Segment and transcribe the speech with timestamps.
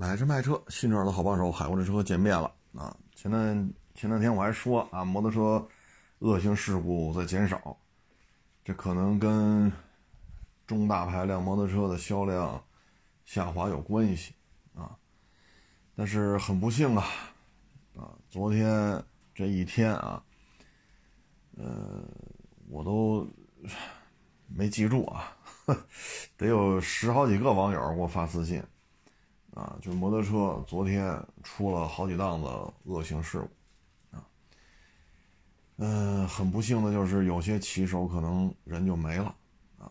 [0.00, 2.96] 买车卖车，新车的好帮手，海沃车见面了啊！
[3.16, 5.68] 前段前两天我还说啊，摩托车
[6.20, 7.76] 恶性事故在减少，
[8.62, 9.72] 这可能跟
[10.68, 12.62] 中大排量摩托车的销量
[13.24, 14.32] 下滑有关系
[14.72, 14.96] 啊。
[15.96, 17.04] 但是很不幸啊，
[17.96, 19.02] 啊，昨天
[19.34, 20.22] 这一天啊，
[21.56, 22.04] 呃，
[22.68, 23.26] 我都
[24.46, 25.36] 没记住啊，
[26.38, 28.62] 得有十好几个网友给我发私信。
[29.58, 32.46] 啊，就摩托车昨天出了好几档子
[32.84, 34.24] 恶性事故，啊，
[35.78, 39.34] 嗯，很不幸的就是有些骑手可能人就没了，
[39.76, 39.90] 啊，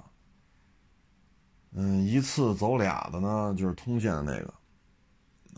[1.72, 4.54] 嗯，一次走俩的呢，就是通县的那个，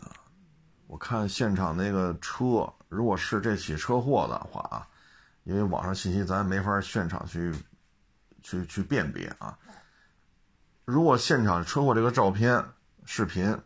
[0.02, 0.10] 啊，
[0.88, 4.88] 我看现场那个车，如果是这起车祸的话啊，
[5.44, 7.54] 因为网上信息咱也没法现场去，
[8.42, 9.56] 去去辨别啊，
[10.84, 12.60] 如果现场车祸这个照片、
[13.04, 13.56] 视频。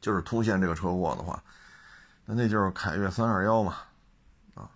[0.00, 1.42] 就是突现这个车祸的话，
[2.24, 3.76] 那那就是凯越三二幺嘛，
[4.54, 4.68] 啊，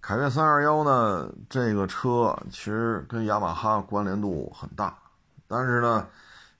[0.00, 4.96] 凯越三二幺呢，这个车其实跟雅马哈关联度很大，
[5.46, 6.06] 但是呢，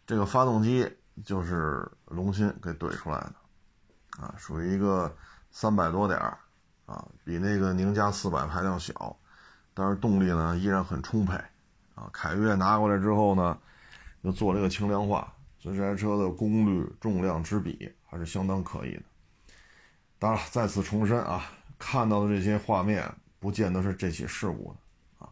[0.06, 0.91] 这个发动机
[1.25, 5.14] 就是龙芯给怼出来的，啊，属于一个
[5.50, 6.39] 三百多点儿，
[6.86, 9.17] 啊，比那个宁家四百排量小，
[9.74, 11.34] 但是动力呢依然很充沛，
[11.95, 13.56] 啊，凯越拿过来之后呢，
[14.22, 15.33] 又做了一个轻量化。
[15.74, 19.02] 这台车的功率、重量之比还是相当可以的。
[20.19, 25.30] 当然了，再次重申啊，看到的这些画面不见得是这起事故的啊。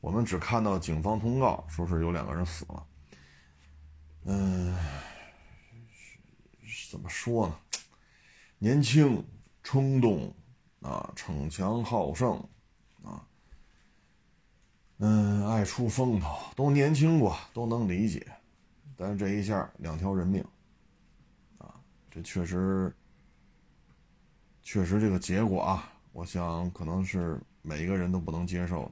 [0.00, 2.86] 我们只看到警方通告说是有两个人死了。
[4.24, 4.76] 嗯，
[6.90, 7.56] 怎么说呢？
[8.58, 9.22] 年轻、
[9.62, 10.34] 冲动
[10.80, 12.36] 啊，逞强好胜
[13.04, 13.26] 啊，
[14.98, 18.26] 嗯，爱出风头，都年轻过，都能理解。
[18.96, 20.42] 但是这一下两条人命，
[21.58, 21.74] 啊，
[22.10, 22.90] 这确实，
[24.62, 28.90] 确实这个结果啊，我想可能是每一个人都不能接受的。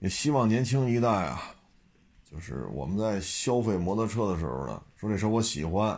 [0.00, 1.54] 也希望年轻一代啊，
[2.24, 5.90] 就是我们在消费摩托车的时候呢，说这车我喜欢，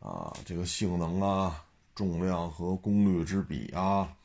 [0.00, 1.62] 啊，这个性能啊、
[1.94, 4.16] 重量和功率之比啊、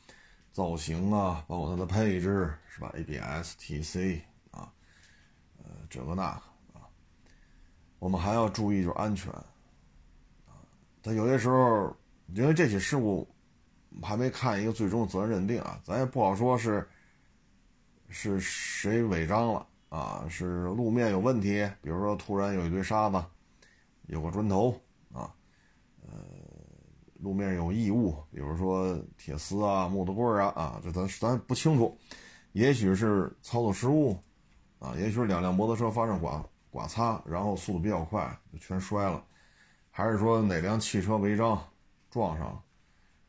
[0.53, 4.71] 造型啊，包括它的配置是吧？ABS、TC 啊，
[5.57, 6.50] 呃，这个那个。
[8.01, 9.31] 我们还要注意就是安全，
[10.47, 10.57] 啊，
[11.03, 11.95] 但有些时候，
[12.33, 13.27] 因为这起事故
[14.01, 16.89] 还没看一个最终责任认定啊，咱也不好说是
[18.09, 23.23] 是谁违章了啊，是路面有问题，比如说突然有一堆沙子，
[24.07, 24.71] 有个砖头
[25.13, 25.31] 啊，
[26.01, 26.17] 呃，
[27.19, 31.95] 路面有异物，比如说铁丝啊、木头棍啊啊，这咱咱不清楚，
[32.53, 34.17] 也许是操作失误
[34.79, 36.43] 啊，也许是两辆摩托车发生剐。
[36.71, 39.21] 刮擦，然后速度比较快，就全摔了，
[39.91, 41.61] 还是说哪辆汽车违章
[42.09, 42.63] 撞上了，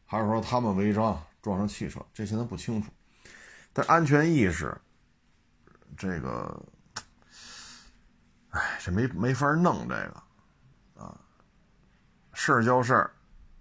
[0.06, 2.00] 还是说他们违章撞上汽车？
[2.14, 2.90] 这现在不清楚。
[3.72, 4.80] 但安全意识，
[5.96, 6.62] 这个，
[8.50, 10.22] 哎，这没没法弄这个
[11.02, 11.18] 啊。
[12.32, 13.10] 事儿教事儿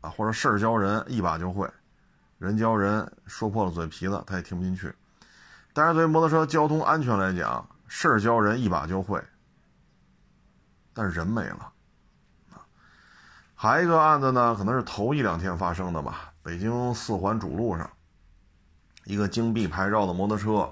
[0.02, 1.68] 啊，或者事儿教人，一把就会；
[2.38, 4.94] 人教人，说破了嘴皮子，他也听不进去。
[5.74, 9.20] 但是对于摩托车交通安全来讲，事儿教人，一把就会。
[10.94, 11.72] 但是人没了，
[12.52, 12.60] 啊，
[13.56, 16.34] 还一个案子呢，可能是头一两天发生的吧。
[16.44, 17.90] 北京四环主路上，
[19.06, 20.70] 一个京 B 牌照的摩托车，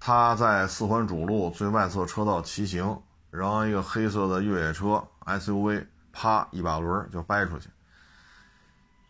[0.00, 3.00] 他在四环主路最外侧车道骑行，
[3.30, 7.68] 然后一个黑色的越野车 SUV，啪一把轮就掰出去。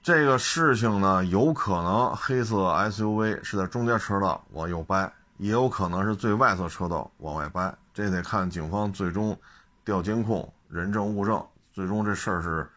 [0.03, 9.39] 这个事情呢，有可能黑色 SUV 是在中间车道往右掰，也有可能是最外侧车道往外掰，这得看警方最终。
[9.85, 12.71] 调监控、人证物证，最终这事儿是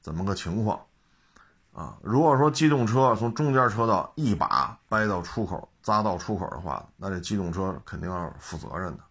[0.00, 0.80] 怎么个情况
[1.72, 1.96] 啊？
[2.02, 9.02] 如果说机动车从中间车道一把掰到出口、匝道出口的话，那这机动车肯定要负责任的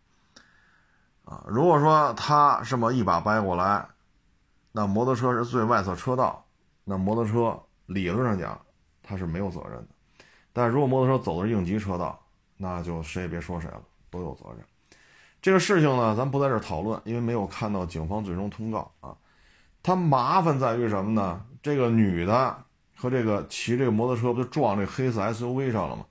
[1.23, 1.43] 啊。
[1.47, 3.87] 如果说他这么一把掰过来，
[4.71, 6.45] 那摩托车是最外侧车道，
[6.83, 8.59] 那摩托车理论上讲
[9.01, 9.87] 他是没有责任的。
[10.51, 12.19] 但如果摩托车走的是应急车道，
[12.57, 14.59] 那就谁也别说谁了，都有责任。
[15.45, 19.15] 这个事情呢，咱不在这讨论，因为没有看到警方最终通告啊。
[19.83, 21.45] 它麻烦在于什么呢？
[21.61, 22.65] 这个女的
[22.95, 26.03] 和这个骑这个摩托车不就撞这黑色 SUV 上了吗？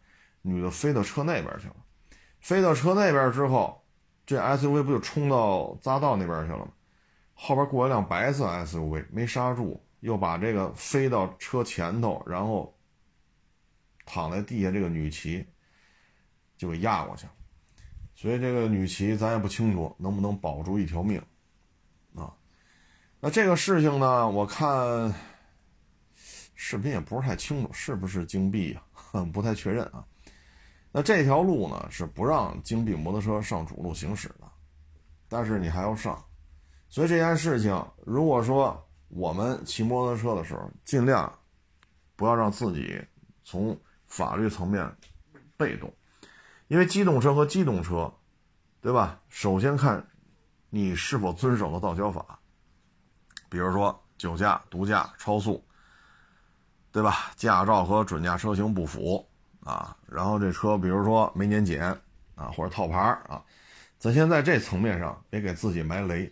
[0.42, 1.74] 女的飞到车那边去了，
[2.38, 3.84] 飞到车那边之后，
[4.24, 6.68] 这 SUV 不就冲到匝道那边去了吗？
[7.34, 12.72] 后边过一辆白色 SUV 没刹住，又把这个飞到车前头，然后
[14.06, 15.44] 躺在地下这个女骑
[16.56, 17.32] 就给压过去了。
[18.24, 21.20] 所以这个女骑咱也不清楚能不能保住一条命，
[22.14, 22.34] 啊，
[23.20, 25.14] 那这个事情呢，我看
[26.54, 28.78] 视频也不是太清楚，是不是京 B
[29.12, 29.22] 啊？
[29.30, 30.02] 不太确认啊。
[30.90, 34.50] 那这条路呢是不让京 B 摩托车上主路行驶的，
[35.28, 36.24] 但是你还要上，
[36.88, 41.30] 所以这件事情，如果说我们骑摩托车的时候，尽量
[42.16, 42.98] 不要让自己
[43.44, 44.90] 从法律层面
[45.58, 45.92] 被动，
[46.74, 48.12] 因为机动车和机动车，
[48.80, 49.20] 对吧？
[49.28, 50.04] 首先看
[50.70, 52.36] 你是否遵守了道交法，
[53.48, 55.64] 比如说酒驾、毒驾、超速，
[56.90, 57.30] 对吧？
[57.36, 59.24] 驾照和准驾车型不符。
[59.62, 61.96] 啊，然后这车比如说没年检
[62.34, 63.40] 啊，或者套牌啊，
[63.96, 66.28] 咱先在这层面上别给自己埋雷。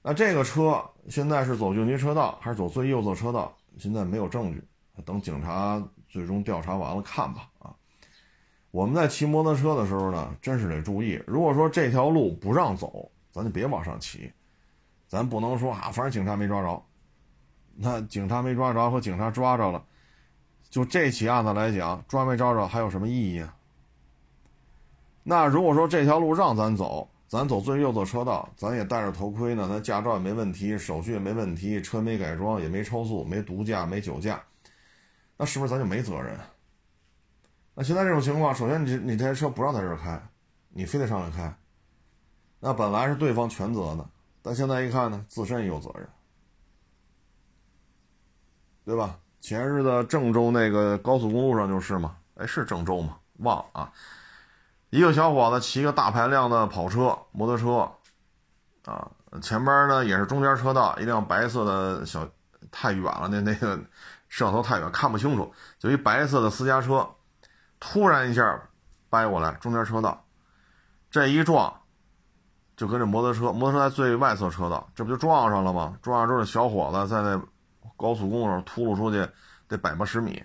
[0.00, 3.54] 那这个车现在是走应急车道还是走最右侧车道？
[3.76, 4.64] 现在没有证据，
[5.04, 7.46] 等警察最终调查完了看吧。
[7.58, 7.74] 啊，
[8.70, 11.20] 我们在骑摩托车的时候呢，真是得注意。
[11.26, 14.32] 如果说这条路不让走，咱就别往上骑。
[15.08, 16.82] 咱不能说啊，反正警察没抓着，
[17.74, 19.82] 那警察没抓着和警察抓着了。
[20.68, 23.52] 就这起案子来讲，抓没抓着还有什么意义啊？
[25.24, 34.40] 那如果说这条路让咱走，咱走最右侧车道，咱也戴着头盔呢，那驾照也没问题，手续也没问题，车没改装，也没超速，没毒驾，没酒驾，
[35.36, 36.38] 那是不是咱就没责任？
[37.80, 40.22] 那现在这种情况，首先你你这车不让在这儿开，
[40.68, 41.50] 你非得上来开，
[42.58, 44.04] 那本来是对方全责的，
[44.42, 46.06] 但现在一看呢，自身也有责任，
[48.84, 49.18] 对吧？
[49.40, 53.16] 前日的郑州那个高速公路上就是嘛，哎，是郑州吗？
[53.38, 53.92] 忘了啊。
[54.90, 57.90] 一个小伙子骑个大排量的跑车、摩托车，
[58.84, 59.10] 啊，
[59.40, 62.28] 前边呢也是中间车道，一辆白色的小，
[62.70, 63.74] 太远了，那那个
[64.28, 67.08] 摄像头太远看不清楚，就一白色的私家车，
[67.80, 68.62] 突然一下
[69.08, 70.24] 掰过来中间车道，
[71.10, 71.74] 这一撞，
[72.76, 75.98] 就跟这摩托车，摩托车在最外侧车道，这不就撞上了吗？
[76.00, 77.42] 撞上之后，小伙子在那。
[77.96, 79.28] 高速公路上秃噜出去
[79.68, 80.42] 得百八十米，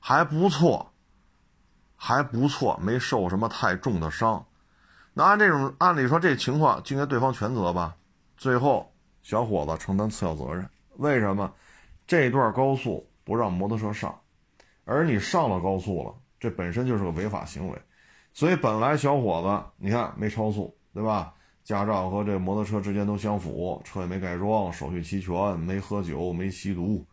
[0.00, 0.92] 还不错，
[1.96, 4.44] 还不错，没受什么太重的伤。
[5.14, 7.96] 那按这种按理说，这情况就应该对方全责吧？
[8.36, 8.92] 最后
[9.22, 11.50] 小伙子承担次要责任，为什么？
[12.06, 14.20] 这段高速不让摩托车上，
[14.84, 17.78] 而你上了高速了，这本身就是个违法行为。
[18.32, 21.34] 所以本来小伙子你看没超速，对吧？
[21.64, 27.06] 驾照和这摩托车之间都相符，车也没改装，手续齐全，没喝酒，没吸毒，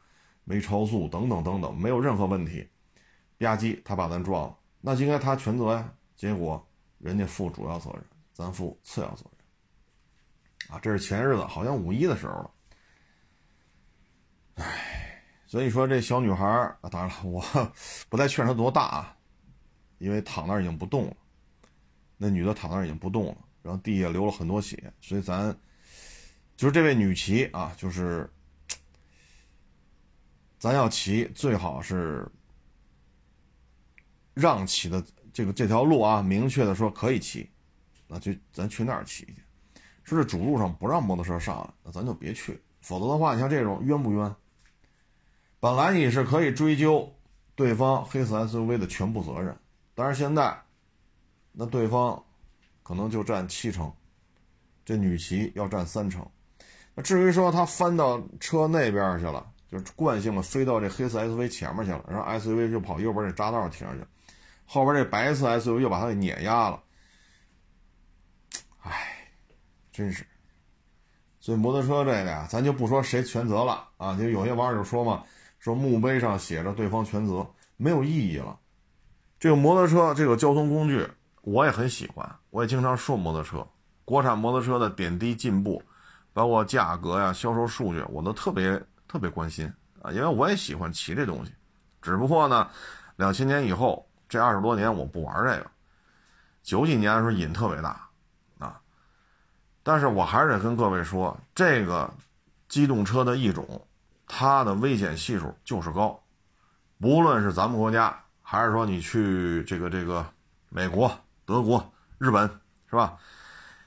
[0.46, 2.66] 没超速，等等等等，没有任何问题。
[3.38, 5.94] 吧唧，他把咱撞了，那应该他全责呀。
[6.16, 6.66] 结果
[7.00, 10.74] 人家负主要责任，咱负次要责任。
[10.74, 12.52] 啊，这是前日子，好像五一的时候了。
[14.56, 15.05] 唉，
[15.48, 16.46] 所以说这小女孩
[16.82, 17.44] 啊，当然了，我
[18.10, 19.18] 不太确认她多大啊，
[20.00, 21.16] 因为躺那已经不动了。
[22.18, 23.38] 那女的躺那已经不动了。
[23.62, 25.56] 然后地下流了很多血，所以咱
[26.56, 28.30] 就是这位女骑啊，就是
[30.60, 32.28] 咱要骑最好是
[34.36, 35.04] 让骑的
[35.34, 37.50] 这个这条路啊，明确的说可以骑，
[38.08, 39.38] 那就咱去那儿骑去。
[40.04, 42.62] 说是主路上不让摩托车上来，那咱就别去。
[42.82, 44.36] 否则的话，你像这种冤不冤？
[45.66, 47.12] 本来你是可以追究
[47.56, 49.58] 对方黑色 SUV 的全部责任，
[49.96, 50.56] 但是现在
[51.52, 52.24] 那对方。
[52.84, 53.92] 可能就占七成，
[54.86, 56.24] 这女骑要占三成。
[56.94, 64.06] 那至于说她翻到车那边去了，就是惯性的飞到这黑色 SUV 前面去了，然后 SUV 就跑右边这匝道停上去，
[64.68, 66.84] 后边这白色 SUV 又把它给碾压了。
[68.82, 69.32] 唉，
[69.92, 70.24] 真是。
[71.40, 75.24] 所以摩托车这个呀，咱就不说谁全责了啊，就有些网友就说嘛，
[75.66, 77.44] 说墓碑上写着对方全责，
[77.76, 78.56] 没有意义了。
[79.40, 81.10] 这个摩托车这个交通工具。
[81.42, 83.68] 我也很喜欢，我也经常说摩托车，
[84.04, 85.82] 国产摩托车的点滴进步，
[86.34, 89.66] 包括价格呀、销售数据，我都特别特别关心
[90.04, 91.52] 啊，因为我也喜欢骑这东西。
[92.00, 92.70] 只不过呢，
[93.16, 95.72] 两千年以后这二十多年我不玩这个，
[96.62, 98.08] 九几年的时候瘾特别大
[98.60, 98.80] 啊。
[99.82, 102.12] 但是我还是得跟各位说，这个
[102.68, 103.88] 机动车的一种，
[104.28, 106.24] 它的危险系数就是高，
[107.00, 110.26] 不论是咱们国家，还是说你去这个这个
[110.70, 111.12] 美国。
[111.46, 112.50] 德国、日本
[112.90, 113.20] 是吧？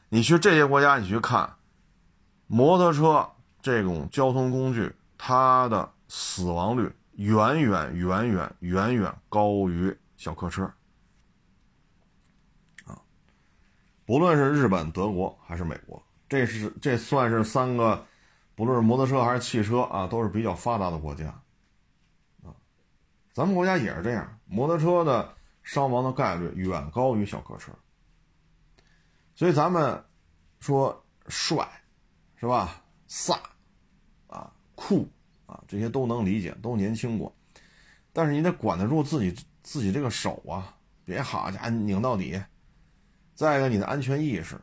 [0.09, 1.57] 你去这些国家，你去看
[2.47, 3.29] 摩托车
[3.61, 10.73] 这种交通工具，它的死亡率远远远远远远高于小客车
[12.87, 13.03] 啊！
[14.07, 18.07] 不论是日本、德国还是美国，这是这算是三个，
[18.59, 21.29] 不论是摩托车还是汽车啊，都是比较发达的国家
[22.43, 22.51] 啊。
[23.33, 25.35] 咱们国家也是这样，摩托车的。
[25.63, 27.71] 伤亡的概率远高于小客车，
[29.35, 30.03] 所以咱们
[30.61, 31.69] 说帅，
[32.37, 32.83] 是吧？
[33.07, 33.39] 飒
[34.29, 35.07] 啊酷
[35.45, 37.31] 啊，这些都能理解，都年轻过，
[38.15, 40.75] 但是你得管得住自己自己这个手啊，
[41.05, 42.43] 别好家伙拧到底。
[43.35, 44.59] 再一个，你的安全意识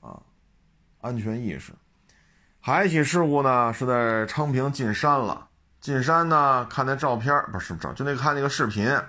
[0.00, 0.22] 啊，
[1.02, 1.74] 安全意识。
[2.60, 5.48] 还一起事故呢，是在昌平进山了。
[5.80, 9.00] 进山呢，看那照片不是照，就那看那个视频，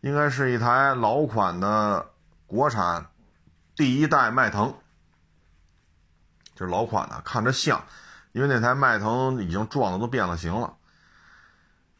[0.00, 2.06] 应该是一台老款的
[2.46, 3.04] 国产
[3.76, 4.74] 第一代迈腾，
[6.54, 7.84] 就是老款的，看着像，
[8.32, 10.72] 因为那台迈腾已经撞的都变了形了。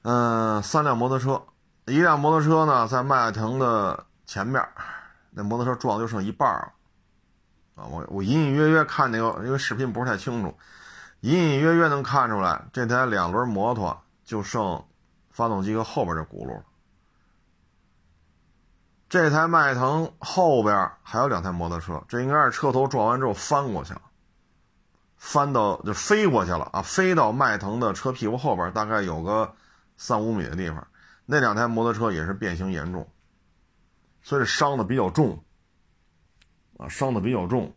[0.00, 1.42] 嗯，三辆摩托车，
[1.84, 4.66] 一辆摩托车呢在迈腾的前面，
[5.28, 6.72] 那摩托车撞的就剩一半了。
[7.74, 10.56] 啊，我我隐隐约约看那个，因为视频不是太清楚，
[11.20, 14.84] 隐隐约约能看出来，这台两轮摩托就剩
[15.30, 16.62] 发动机和后边这轱辘了。
[19.08, 24.02] 这台迈腾后边还有两台摩托车，这应该是车头撞完之后翻过去了，
[25.16, 29.54] 翻到就飞过去了啊，飞到迈腾的车屁股后边，大概有个
[29.96, 30.86] 三五米的地方，
[31.26, 33.08] 那两台摩托车也是变形严重，
[34.22, 35.42] 所以伤的比较重。
[36.76, 37.72] 啊，伤的比较重，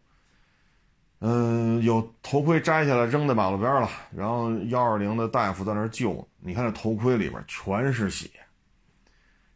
[1.19, 6.27] 嗯，有头盔摘下来扔在马路边了，然后幺二零的大夫在那儿救。
[6.39, 8.29] 你看这头盔里边全是血，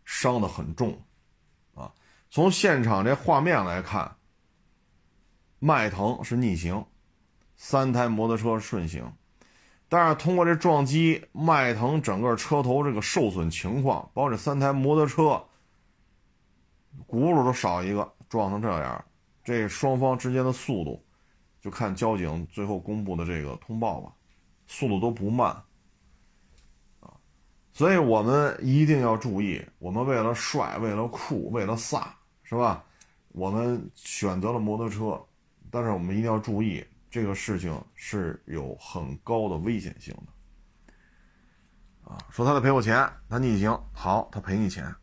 [0.06, 0.98] 伤的很重，
[1.74, 1.92] 啊，
[2.30, 4.16] 从现场这画面来看，
[5.60, 6.86] 迈腾是逆行，
[7.56, 9.12] 三台摩托车顺行，
[9.88, 15.44] 但是通过这撞击，迈腾整个车头这个受损情况，包括这三台摩托车
[17.08, 19.06] 轱辘都少一个，撞成这样。
[19.44, 21.04] 这双方之间的速度，
[21.60, 24.14] 就看交警最后公布的这个通报吧，
[24.68, 25.50] 速度都不慢，
[27.00, 27.12] 啊，
[27.74, 32.04] 所以我们一定要注意，我们为了帅，为了酷，为了飒，
[32.44, 32.84] 是吧？
[33.30, 35.20] 我们选择了摩托车，
[35.72, 44.94] 但是我们一定要注意，这个事情是有很高的危险性的，啊，说他得赔我钱，他逆行，好，他赔你钱。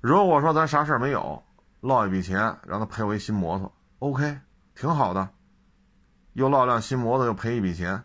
[0.00, 1.42] 如果说咱啥事儿没有。
[1.80, 4.38] 落一笔钱，让他赔我一新摩托，OK，
[4.74, 5.28] 挺好的，
[6.32, 8.04] 又落辆新摩托，又赔一笔钱。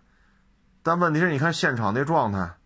[0.84, 2.58] 但问题是，你看现场那状态，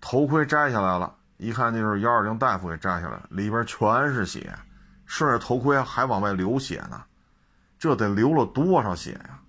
[0.00, 4.56] 头盔摘下来了，一看就是幺二零大夫给摘下来，里边全是血，
[5.04, 7.04] 顺着头盔还往外流血呢，
[7.78, 9.40] 这得流了多少血呀？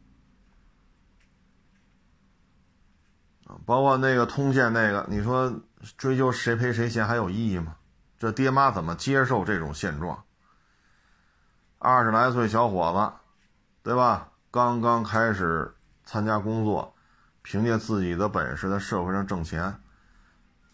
[3.66, 5.62] 包括那个通县那个，你说
[5.96, 7.76] 追究谁赔谁钱还有意义吗？
[8.18, 10.24] 这爹妈怎么接受这种现状？
[11.84, 13.12] 二十来岁小伙子，
[13.84, 14.30] 对吧？
[14.50, 15.76] 刚刚开始
[16.06, 16.96] 参加工作，
[17.42, 19.82] 凭借自己的本事在社会上挣钱，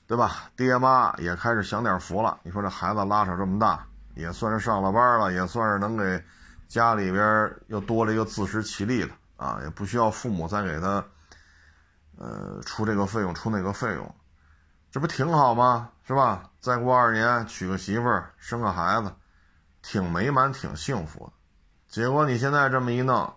[0.06, 0.52] 对吧？
[0.56, 2.38] 爹妈也开始享点福了。
[2.44, 6.24] 你说这孩子拉扯这么大，也算是上了班了，也算是能给
[6.68, 11.04] 家里边又多了一个自食其力的啊，也不需要父母再给他，
[12.20, 14.16] 呃，出这个费用，出那个费用，
[14.92, 15.90] 这不挺好吗？
[16.04, 16.52] 是吧？
[16.60, 19.12] 再过二年娶个媳妇儿，生个孩子。
[19.82, 21.34] 挺美满，挺幸福的，
[21.88, 23.34] 结果你现在这么一弄，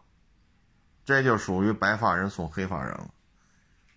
[1.04, 3.10] 这就属于白发人送黑发人了，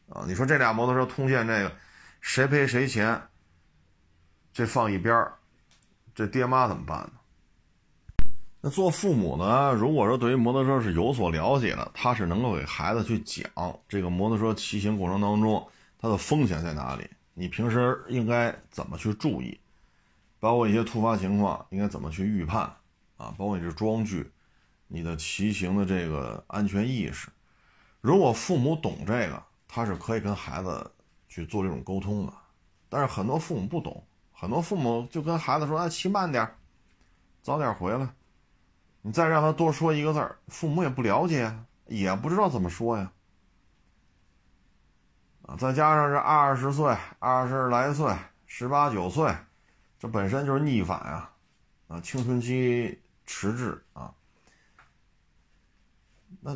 [0.10, 0.24] 啊！
[0.28, 1.72] 你说这俩摩托车通县这个，
[2.22, 3.22] 谁赔谁钱？
[4.54, 5.34] 这放一边儿，
[6.14, 7.12] 这爹妈怎么办呢？
[8.62, 9.74] 那做父母呢？
[9.74, 13.46] 如果说对于摩托车是有所了解的，他是能够给孩子去讲
[13.88, 15.68] 这个摩托车骑行过程当中
[16.00, 19.60] 它的风险在哪里，你平时应该怎么去注意。
[20.46, 22.62] 包括一些突发情况应该怎么去预判
[23.18, 23.34] 啊？
[23.36, 24.32] 包括你这装具，
[24.88, 27.30] 你的骑行的这个安全意识，
[28.00, 30.92] 如果父母懂这个，他是可以跟孩子
[31.28, 32.34] 去做这种沟通的。
[32.90, 36.48] 但是很多父母不懂，很多父母就跟孩子说：“哎，骑慢点，
[37.42, 38.08] 早点回来。”
[39.02, 41.52] 你再让他多说一个字儿，父母也不了解，
[41.88, 43.12] 也不知道怎么说呀。
[45.48, 49.36] 啊，再加上是二十岁、二十来岁、十八九岁。
[50.06, 51.34] 这本身就是逆反啊，
[51.88, 54.14] 啊，青春期迟滞啊，
[56.42, 56.56] 那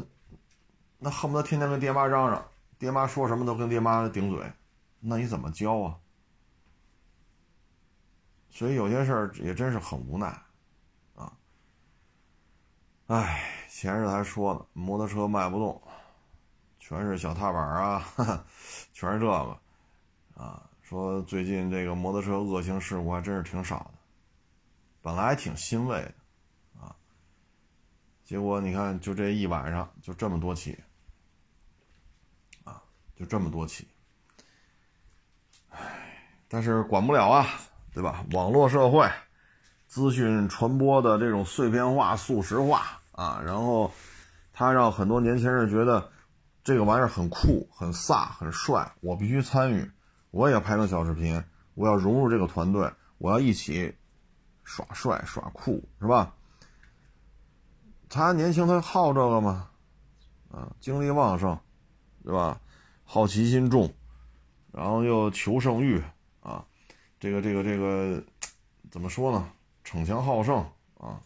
[1.00, 4.54] 那恨不得天天跟爹妈嚷嚷，爹妈说什么都跟爹妈顶嘴，
[5.00, 5.98] 那你怎么教啊？
[8.52, 10.28] 所以有些事儿也真是很无奈
[11.16, 11.36] 啊。
[13.08, 15.82] 哎，前日还说呢，摩托车卖不动，
[16.78, 18.06] 全是小踏板啊，
[18.94, 19.60] 全是这个
[20.36, 20.69] 啊。
[20.90, 24.00] 说最近这个摩托车恶性事故还真是挺少的，
[25.04, 26.14] 本来还挺欣慰的，
[26.82, 26.96] 啊，
[28.24, 30.80] 结果你看就这一晚上就这么多起，
[32.64, 32.82] 啊，
[33.16, 33.88] 就这么多起，
[35.70, 37.46] 唉，但是管不了啊，
[37.94, 38.26] 对吧？
[38.32, 39.08] 网络社会，
[39.86, 43.92] 资讯传播的这种碎片化、速食化啊，然后
[44.52, 46.12] 它让很多年轻人觉得。
[46.62, 49.90] 这个玩意儿很酷、很飒、很帅，我必须参与，
[50.32, 51.44] 我也拍成小视频，
[51.74, 53.94] 我要融入这个团队，我要一起
[54.64, 56.36] 耍帅、耍酷，是吧？
[58.08, 59.70] 他年轻，他好这个嘛？
[60.52, 61.60] 啊，精力旺盛，
[62.24, 62.60] 对吧？
[63.04, 63.92] 好奇心重，
[64.72, 66.02] 然后又求胜欲
[66.42, 66.66] 啊，
[67.20, 68.24] 这个这个这个
[68.92, 69.52] 怎么说呢？
[69.84, 70.58] 逞强好胜
[71.00, 71.20] 啊，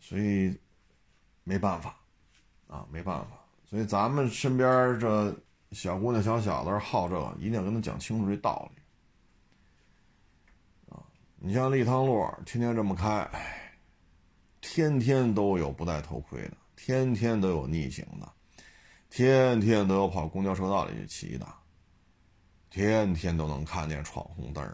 [0.00, 0.56] 所以
[1.42, 1.96] 没办法
[2.68, 3.26] 啊，没办法。
[3.68, 5.34] 所以咱们身边这
[5.76, 8.80] 小姑娘、小小子好这个，一定要跟他讲清楚这道理
[10.90, 11.04] 啊。
[11.36, 13.28] 你像立汤路，天天这么开，
[14.62, 18.32] 天天都有不戴头盔的，天天都有逆行的。
[19.10, 21.46] 天天都有跑公交车道里去骑的，
[22.70, 24.64] 天天都能看见闯红灯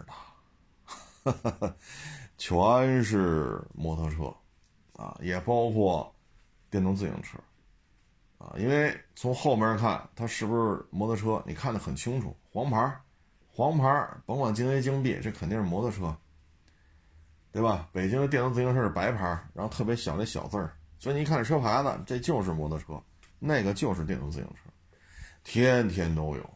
[1.24, 1.76] 的，
[2.38, 4.32] 全是摩托车，
[4.92, 6.14] 啊，也包括
[6.70, 7.38] 电动自行车，
[8.42, 12.92] 啊，因为从后面看它是不是摩托车，你看得很清楚，黄牌，
[13.52, 16.12] 黄牌，甭管京 A 京 B，这肯定是摩托车，
[17.52, 17.88] 对吧？
[17.92, 23.00] 北京的电动自行车是白牌，然后特别小那小字儿，所以你一看这车牌子，这就是摩托车。
[23.38, 24.70] 那个就是电动自行车，
[25.44, 26.50] 天天都有，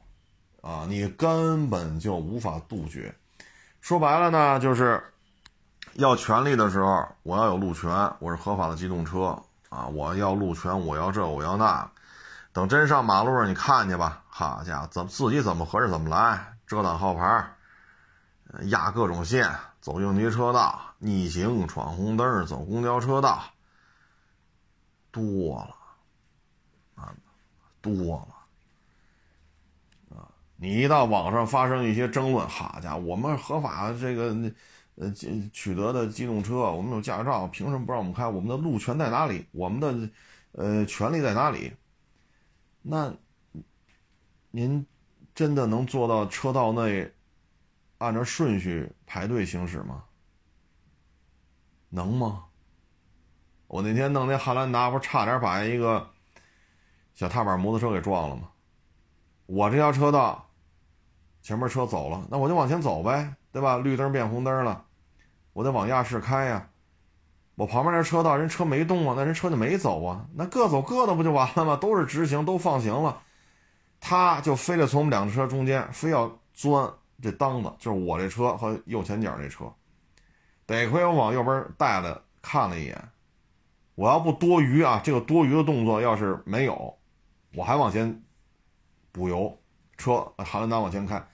[0.60, 3.14] 啊，你根本就无法杜绝。
[3.80, 5.00] 说白了呢，就是
[5.94, 9.40] 要权利的时候，我要有路权，我是合法的机动车
[9.76, 11.90] 啊，我要路权，我要这，我要那。
[12.52, 17.46] 等真上马路上，你看去吧，好家伙，怎么自己怎么合适怎么来，遮挡号牌，
[18.68, 23.42] 压各种线，走应急车道，逆行、闯红灯、走公交车道，
[25.10, 25.76] 多了。
[26.94, 27.12] 啊
[27.82, 28.28] 多了
[30.16, 30.24] 啊！
[30.56, 34.34] 你一到网上发生一些争论，好家伙，我们合法的这个
[34.96, 35.10] 呃
[35.52, 38.26] 取得的机动车，我们有驾照，凭什么不让我们开？
[38.26, 39.46] 我们的路权在哪里？
[39.52, 40.10] 我们的
[40.52, 41.72] 呃权利在哪里？
[42.82, 43.14] 那
[44.50, 44.84] 您
[45.34, 47.12] 真的能做到车道内
[47.98, 50.04] 按照顺序排队行驶吗？
[51.88, 52.44] 能吗？
[53.66, 56.10] 我那天弄那汉兰达，不差点把一个。
[57.14, 58.50] 小踏板摩托车给撞了吗？
[59.46, 60.45] 我这条车道，
[61.46, 63.78] 前面车走了，那我就往前走呗，对吧？
[63.78, 64.84] 绿灯变红灯了，
[65.52, 66.68] 我得往压式开呀。
[67.54, 71.76] 我旁边那车道人车没动啊，那人车就没走啊，那各走各的不就完了吗？
[71.76, 73.22] 都是直行，都放行了，
[74.00, 76.90] 他就非得从我们两个车中间，非要钻
[77.22, 79.72] 这裆子，就是我这车和右前角这车。
[80.66, 83.08] 得亏我往右边带了看了一眼，
[83.94, 86.98] 我要不多余啊，这个多余的动作要是没有。
[87.54, 88.20] 我还往前
[89.12, 89.56] 补油，
[89.96, 91.24] 车汉兰达往前开，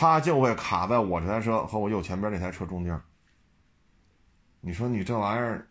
[0.00, 3.02] 他就会卡在我这台车和我右前边那台车中间。
[4.60, 5.68] 你说你这玩意儿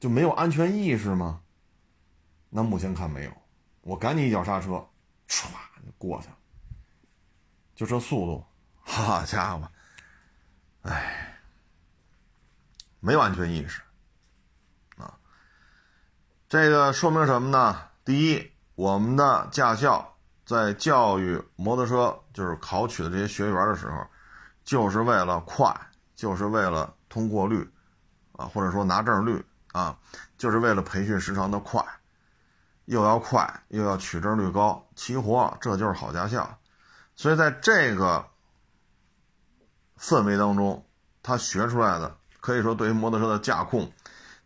[0.00, 1.42] 就没有安全意识吗？
[2.48, 3.32] 那目前看没有，
[3.82, 4.88] 我赶紧一脚刹车，
[5.28, 5.48] 唰
[5.84, 6.36] 就过去了。
[7.74, 8.42] 就这速度，
[8.80, 9.70] 好家伙，
[10.80, 11.38] 哎，
[13.00, 13.82] 没有安全意识
[14.96, 15.18] 啊！
[16.48, 17.90] 这个说明什么呢？
[18.02, 18.50] 第一。
[18.76, 20.15] 我们的驾校
[20.46, 24.06] 在教育摩托车，就是考取的这些学员的时候，
[24.64, 25.74] 就是为了快，
[26.14, 27.68] 就是为了通过率，
[28.32, 29.98] 啊，或者说拿证率啊，
[30.38, 31.84] 就是为了培训时长的快，
[32.84, 36.58] 又要快又要取证率高，齐活，这就是好驾校。
[37.16, 38.28] 所以在这个
[39.98, 40.86] 氛围当中，
[41.24, 43.92] 他学出来的可以说对于摩托车的驾控，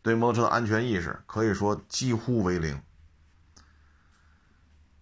[0.00, 2.80] 对于摩托车的安全意识，可以说几乎为零。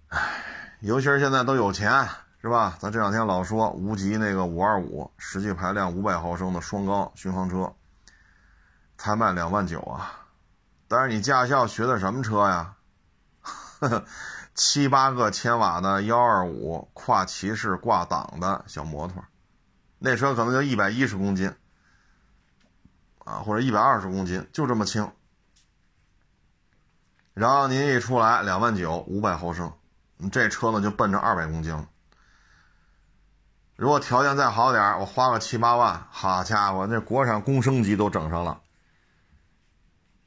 [0.08, 2.08] 唉，尤其是现在都有钱，
[2.40, 2.76] 是吧？
[2.78, 7.74] 咱这两天老说无极那个五二五实际排量五百毫升的双缸巡航车，
[8.96, 10.12] 才卖两万九啊！
[10.86, 12.76] 但是你驾校学的什么车呀？
[13.40, 14.04] 呵 呵
[14.54, 19.24] 七八个千瓦的幺二五跨骑式挂档的小摩托，
[19.98, 21.52] 那车可能就一百一十公斤
[23.24, 25.10] 啊，或者一百二十公斤，就这么轻。
[27.34, 29.72] 然后您一出来两万九，五百毫升。
[30.18, 31.86] 你这车呢就奔着二百公斤。
[33.76, 38.60] 如果条件再好点我花个七八万，好家伙，那国产工升级都整上了。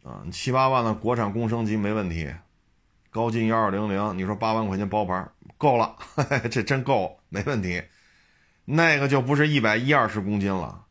[0.03, 2.33] 啊，七八万的国产工升级没问题，
[3.09, 5.27] 高进幺二零零，你说八万块钱包牌
[5.57, 5.97] 够了，
[6.49, 7.83] 这真够，没问题。
[8.63, 10.85] 那个就不是一百一二十公斤了，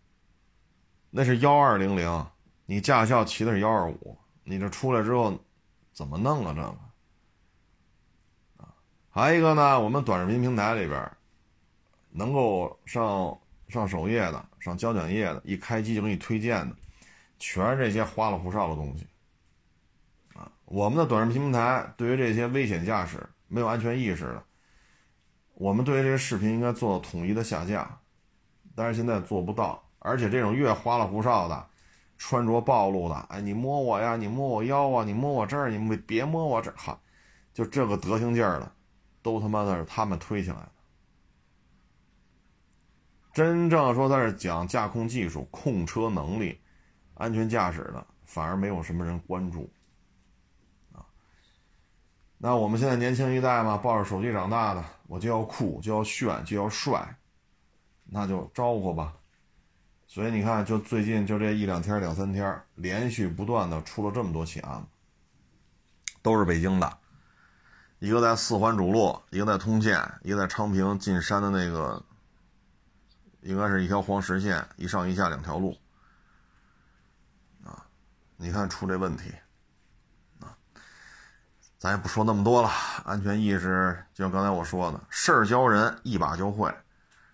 [1.09, 2.27] 那是幺二零零，
[2.67, 5.43] 你驾校骑的是幺二五，你这出来之后
[5.95, 6.53] 怎么弄啊？
[6.55, 6.90] 这个？
[9.21, 11.13] 还有一个呢，我们短视频平台里边，
[12.11, 16.75] 能够上上首页的、上交卷页的，一开机就给你推荐的，
[17.39, 19.07] 全是这些花里胡哨的东西。
[20.35, 24.43] 啊，我们的短视频平台对于这些危险驾驶没有安全意识的，
[25.53, 28.01] 我们对于这些视频应该做到统一的下架，
[28.75, 31.67] 但是现在做不到，而且这种越花里胡哨的，
[32.17, 36.99] 穿着暴露的，哎，你摸我呀，你摸我腰啊，你摸我这儿，你别摸我这儿，哈，
[37.53, 38.73] 就这个德行劲儿的，
[39.23, 40.73] 都他妈的是他们推起来的。
[43.33, 46.61] 真正说他是讲驾控技术、控车能力、
[47.15, 49.71] 安全驾驶的，反而没有什么人关注
[50.93, 51.07] 啊。
[52.39, 57.17] 那我们现在年轻一代嘛，抱着手机长大的，我就要酷，就要炫，就要帅，
[58.05, 59.15] 那就招呼吧。
[60.09, 64.89] 所以你看，就最近就这一两天、两三天，连续不断的出了这么多起案子，
[66.21, 66.99] 都是北京的，
[68.01, 72.03] 一个在四环主路，一个在通县，一个在昌平进山的那个，
[73.43, 75.77] 应该是一条黄实线，一上一下两条路，
[77.63, 77.85] 啊，
[78.39, 79.31] 你看出这问题。
[80.41, 80.57] 啊
[81.79, 82.71] 咱也不说那么多了，
[83.05, 86.75] 安全意识就像刚才我说的，事儿教人一把就会，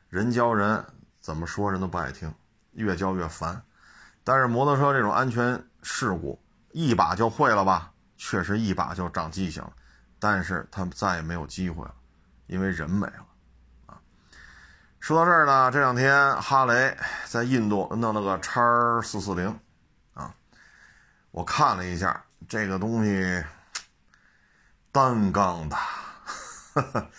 [0.09, 0.85] 人教人
[1.21, 2.33] 怎么说人都不爱听，
[2.73, 3.63] 越教越烦。
[4.25, 6.41] 但是摩托车这种安全事故
[6.73, 7.93] 一把就会了吧？
[8.17, 9.73] 确实一把就长记性了，
[10.19, 11.95] 但是他们再也没有机会了，
[12.47, 13.27] 因为人没了
[13.87, 13.99] 啊。
[15.01, 18.61] 说到这儿呢，这两天哈雷在印度弄了个叉
[19.03, 19.59] 四四零
[20.15, 20.35] 啊，
[21.31, 23.45] 我看了一下这个东西。
[24.93, 25.77] 单缸的，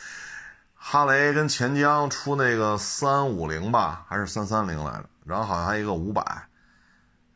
[0.73, 5.07] 哈雷跟钱江出那个三五零吧，还是三三零来着？
[5.25, 6.23] 然后好像还有一个五百，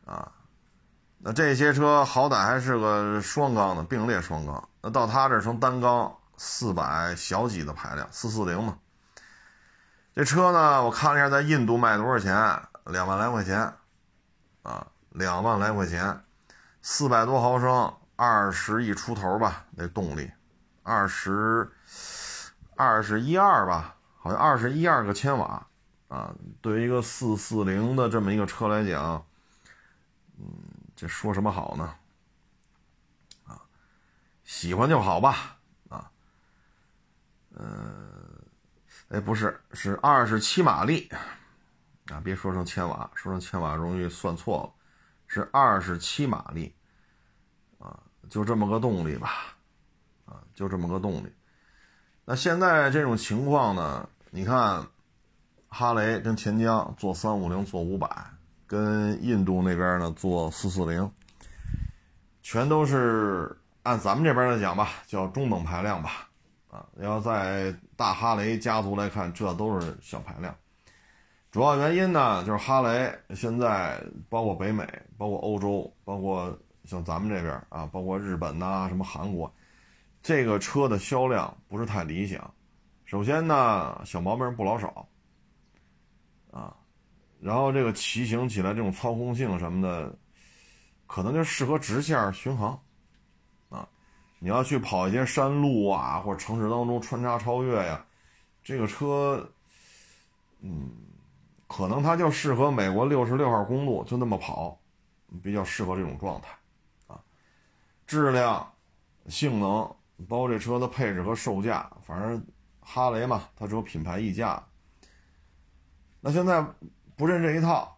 [0.04, 0.32] 啊，
[1.24, 8.76] 那这些车好歹还是个双缸的并列双缸，那到他这成单缸四百小几的排量，四四零嘛。
[10.14, 12.34] 这车呢，我看了一下，在印度卖多少钱？
[12.86, 13.72] 两万来块钱，
[14.62, 16.20] 啊，两万来块钱，
[16.82, 17.94] 四百多毫升。
[18.14, 20.30] 二十一出头吧，那动力，
[20.84, 21.68] 二十，
[22.76, 25.66] 二十一二吧，好像二十一二个千瓦，
[26.06, 29.24] 啊，对于一个四四零的这么一个车来讲，
[30.38, 30.46] 嗯，
[31.02, 31.96] 这说什么好呢？
[33.44, 33.60] 啊，
[34.44, 35.56] 喜欢就好吧，
[35.88, 36.08] 啊，
[37.56, 37.66] 呃，
[39.08, 41.10] 哎，不是，是二十七马力，
[42.06, 44.72] 啊，别说成千瓦，说成千瓦容易算错了，
[45.26, 46.72] 是二十七马力
[47.80, 47.98] 啊。
[48.30, 49.56] 就这么个动力吧，
[50.24, 51.34] 啊，就这么个动力。
[52.24, 54.08] 那现在这种情况呢？
[54.30, 54.86] 你看，
[55.66, 58.08] 哈雷跟钱江做三五零做五百，
[58.72, 61.12] 跟印度那边呢做四四零，
[62.42, 66.26] 全都是按咱们这边来讲吧，叫中等排量吧，
[66.70, 70.56] 啊，要在大哈雷家族来看，这都是小排量。
[71.50, 74.82] 主要原因呢，就是哈雷现在包括北美、
[75.18, 76.58] 包括欧洲、包括。
[76.84, 79.54] 像咱们这边啊，包括日本呐，什么韩国，
[80.20, 82.52] 这个车的销量不是太理想。
[83.04, 85.06] 首先呢，小毛病不老少，
[86.50, 86.74] 啊，
[87.42, 90.16] 然后这个骑行起来这种操控性什么的，
[91.08, 92.80] 可能就适合直线巡航，
[93.68, 93.88] 啊，
[94.38, 98.06] 你要去跑一些山路啊，或者城市当中穿插超越呀，
[98.62, 99.44] 这个车，
[100.60, 100.88] 嗯，
[101.66, 104.78] 可能它就适合美国六十六号公路就那么跑，
[105.42, 106.48] 比较适合这种状态。
[107.08, 107.20] 啊
[108.06, 108.72] 质量、
[109.26, 109.82] 性能，
[110.28, 112.44] 包括这车的配置和售价，反正
[112.78, 114.62] 哈雷嘛，它只有品牌溢价。
[116.20, 116.64] 那现在
[117.16, 117.96] 不认这一套，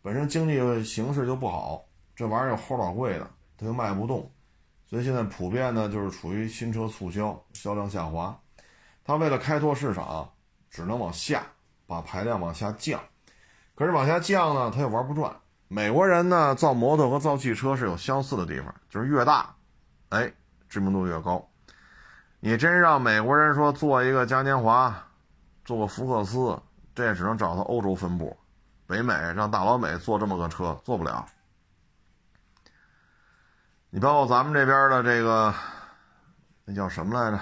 [0.00, 4.30] 本身经济形势就不好，这玩意儿又齁老贵的，它又卖不动，
[4.86, 8.38] 所以现在普遍呢就是处于新车促销，销量下滑。
[9.04, 10.30] 它为了开拓市场，
[10.70, 11.42] 只能往下
[11.86, 13.00] 把排量往下降，
[13.74, 15.34] 可是往下降呢，它又玩不转。
[15.68, 19.54] 美国人呢造摩托和造汽车是有相似的地方，就是越大，
[20.10, 20.32] 哎，
[20.68, 21.46] 知名度越高。
[22.40, 24.94] 你真让美国人说做一个嘉年华，
[25.64, 26.58] 做个福克斯，
[26.94, 28.36] 这也只能找他欧洲分部。
[28.86, 31.26] 北美让大老美做这么个车做不了。
[33.90, 35.54] 你包括咱们这边的这个，
[36.64, 37.40] 那叫什么来着？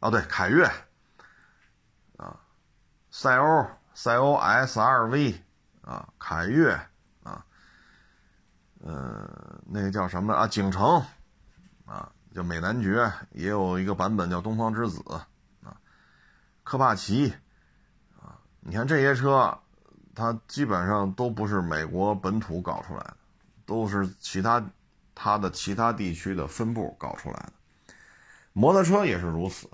[0.00, 0.64] 哦，对，凯越，
[2.16, 2.38] 啊，
[3.10, 5.42] 赛欧，赛欧 S R V，
[5.82, 6.72] 啊，凯越。
[7.22, 7.44] 啊
[8.84, 10.44] 呃，那个叫什么啊？
[10.44, 11.00] 景程，
[11.86, 15.00] 啊，叫美男爵，也有一个版本叫东方之子，
[15.62, 15.76] 啊，
[16.64, 17.32] 科帕奇，
[18.20, 19.56] 啊，你看这些车，
[20.14, 23.16] 它基本上都不是美国本土搞出来的，
[23.64, 24.64] 都是其他
[25.14, 27.52] 它的其他地区的分部搞出来的。
[28.52, 29.68] 摩托车也是如此，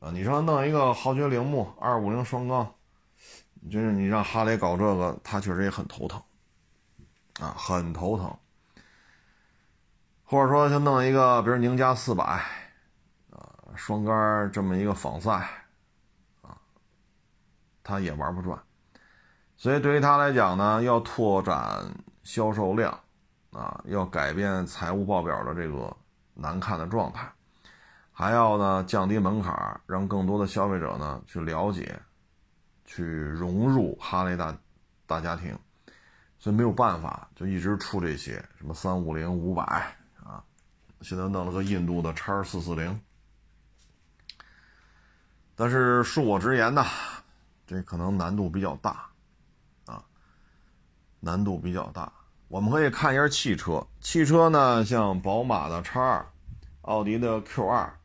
[0.00, 2.74] 啊，你说弄一个豪爵铃木二五零双缸，
[3.70, 6.20] 就是你让哈雷搞这个，他确实也很头疼。
[7.40, 8.36] 啊，很头疼。
[10.24, 12.24] 或者说，就弄一个，比如宁家四百，
[13.30, 15.48] 啊，双杆这么一个仿赛，
[16.42, 16.58] 啊，
[17.82, 18.60] 他也玩不转。
[19.58, 21.84] 所以对于他来讲呢，要拓展
[22.22, 22.96] 销售量，
[23.50, 25.94] 啊，要改变财务报表的这个
[26.32, 27.28] 难看的状态，
[28.12, 32.00] 还要呢降低门槛，让更多的消费者呢去了解，
[32.84, 34.56] 去融入哈雷大
[35.06, 35.58] 大家庭。
[36.38, 39.64] 所以没有办法，就一直出这些什么三五零、五百
[40.22, 40.40] 啊，
[41.00, 43.00] 现在弄了个印度的叉四四零。
[45.56, 46.86] 但是恕我直言呐，
[47.66, 49.04] 这可能难度比较大。
[51.20, 52.12] 难度比较大，
[52.46, 53.84] 我们可以看一下汽车。
[54.00, 56.26] 汽车呢，像宝马的叉二、
[56.82, 57.98] 奥迪的 Q 二，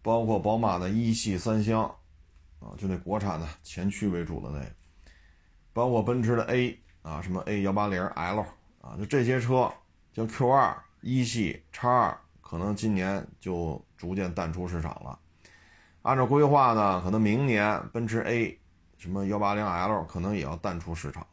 [0.00, 1.82] 包括宝马的一系三厢，
[2.60, 4.64] 啊，就那国产的前驱为主的那，
[5.72, 8.44] 包括奔驰的 A 啊，什么 A 幺八零 L
[8.80, 9.72] 啊，就这些车，
[10.14, 15.18] 像 Q 二、一系、叉二，可能今年就逐渐淡出市场了。
[16.02, 18.58] 按照规划呢，可能明年奔驰 A
[18.98, 21.26] 什么幺八零 L 可能也要淡出市场。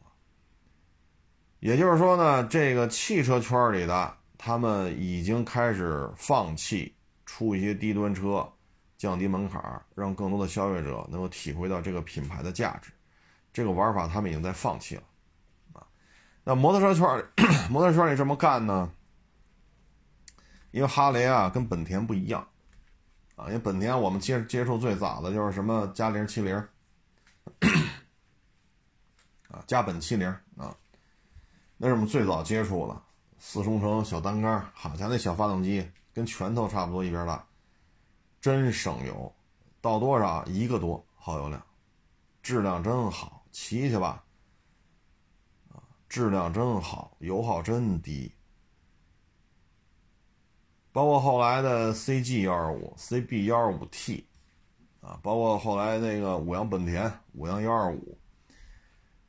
[1.61, 6.91] 也就是说呢，这个汽车圈里的他们已经开始放弃
[7.23, 8.51] 出一些低端车，
[8.97, 9.61] 降低门槛，
[9.93, 12.91] 让更多的消费者能够体会到这个品牌的价值。
[13.53, 15.03] 这个玩法他们已经在放弃了，
[15.73, 15.85] 啊，
[16.43, 17.23] 那摩托车圈里，
[17.69, 18.91] 摩托车圈里这么干呢？
[20.71, 22.47] 因为哈雷啊跟本田不一样，
[23.35, 26.55] 啊，因为本田我们接接触最早的就是什么嘉陵七零，
[29.47, 30.35] 啊，加本七零。
[31.83, 33.01] 那是我们最早接触的
[33.39, 37.43] 四冲程小单缸，好家伙，那小发动机跟拳头差不多一边大，
[38.39, 39.33] 真省油，
[39.81, 41.59] 到多少一个多耗油量，
[42.43, 44.23] 质量真好，骑去吧，
[46.07, 48.31] 质量真好，油耗真低。
[50.91, 54.27] 包括后来的 CG 幺二五、CB 幺二五 T，
[55.01, 58.15] 啊，包括后来那个五羊本田五羊幺二五，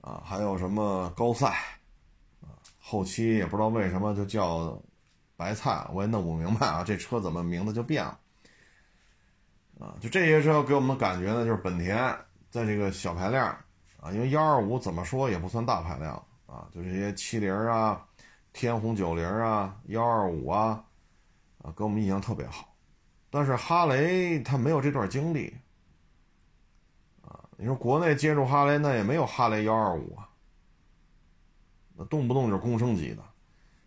[0.03, 1.79] 啊，还有什么高赛。
[2.93, 4.79] 后期也不知道为什么就叫
[5.35, 8.19] 白菜，我也弄不明白啊，这车怎么名字就变了？
[9.81, 11.97] 啊，就这些车给我们的感觉呢，就是本田
[12.51, 13.47] 在这个小排量
[13.99, 18.07] 啊，因为幺二五怎么说也不算大排量啊，就这些七零啊、
[18.53, 20.85] 天虹九零啊、幺二五啊，
[21.63, 22.77] 啊，给我们印象特别好。
[23.31, 25.57] 但是哈雷它没有这段经历
[27.23, 30.29] 啊，你说国内接触哈雷那也没有哈雷幺二五啊。
[32.05, 33.23] 动不动就是公升级的，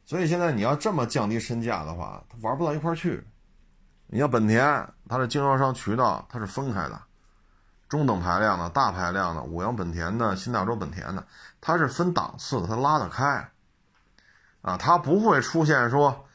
[0.05, 3.25] 所以现在你要这么降低身价的话，它玩不到一块去。
[4.07, 7.01] 你像本田，它的经销商渠道它是分开的，
[7.89, 11.25] 中等排量的、大排量的、五羊本田的、新大洲本田的，
[11.59, 13.49] 它是分档次的，它拉得开。
[14.61, 16.25] 啊，它不会出现说，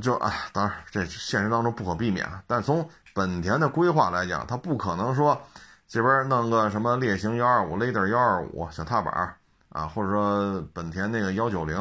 [0.00, 5.40] 就啊，当然这现实当中不可避免，但从本田的规划来讲，它不可能说
[5.86, 9.36] 这边弄个什么烈行幺二五、雷德幺二五小踏板。
[9.74, 11.76] 啊，或者说本田那个幺九零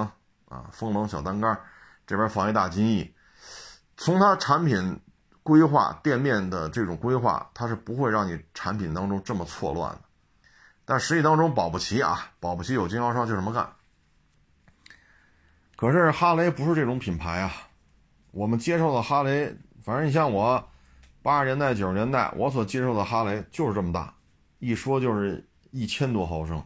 [0.50, 1.56] 啊，风冷小单杆，
[2.08, 3.14] 这边放一大金翼，
[3.98, 5.00] 从它产品
[5.44, 10.02] 规划、店面的这种规划，它是不会让你产品当中这么错乱的。
[10.86, 13.72] 但实际当中保不齐啊，保不齐有经销商就这么干。
[15.76, 17.54] 可是哈雷不是这种品牌啊，
[18.32, 20.68] 我们接受的哈雷，反正你像我
[21.22, 24.12] 八十年代、九十年代，我所接受的哈雷就是这么大，
[24.58, 26.66] 一说就是一千多毫升。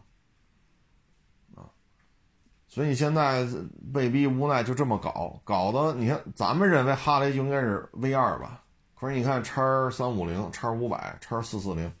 [2.78, 3.44] 所以你现在
[3.92, 8.62] 被逼无奈就这么搞，搞的你看，咱们认为哈雷就应该是 V 二吧？
[8.94, 11.92] 可是你看叉三五零、叉五百、叉四四零、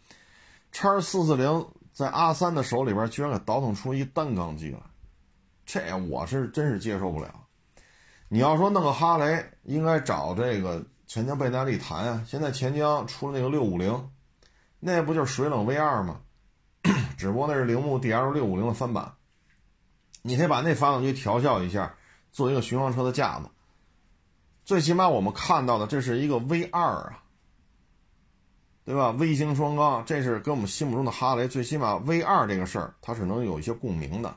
[0.70, 4.78] 叉四四零在阿三的手里边居然给倒腾出一单缸机来，
[5.66, 7.28] 这我是真是接受不了。
[8.28, 12.22] 你要说弄个哈雷，应该找这个钱江贝耐力谈啊。
[12.24, 14.10] 现在钱江出了那个六五零，
[14.78, 16.20] 那不就是水冷 V 二吗？
[17.18, 19.12] 只不过那是铃木 DL 六五零的翻版。
[20.28, 21.94] 你可以把那发动机调校一下，
[22.30, 23.48] 做一个巡航车的架子。
[24.62, 27.24] 最起码我们看到的这是一个 V 二啊，
[28.84, 34.36] 对吧？V 型双缸，这是跟我们心目中的哈雷最起码 V 二这个事儿，它是能有一些共鸣的，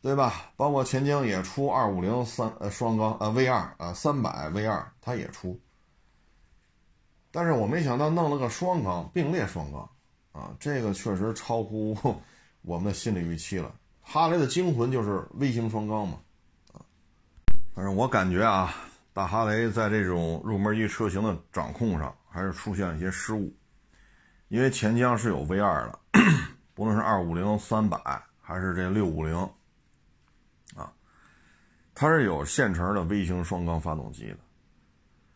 [0.00, 0.50] 对吧？
[0.56, 5.60] 包括钱江也出二五零三呃双缸呃 V 二啊三百 V 二，它也出。
[7.30, 9.90] 但是我没想到弄了个双缸并列双缸
[10.32, 11.94] 啊，这个确实超乎。
[12.62, 16.18] 我们的心理预期了，哈雷的精魂就是微型双缸嘛，
[16.72, 16.80] 啊，
[17.74, 18.74] 反正我感觉啊，
[19.12, 23.52] 大哈雷在这种入门级车型的掌控上还是出现了一些失误，
[24.48, 25.98] 因为钱江是有 V 二的，
[26.74, 27.98] 不论是二五零三百
[28.40, 29.36] 还是这六五零，
[30.76, 30.92] 啊，
[31.94, 34.38] 它是有现成的微型双缸发动机的，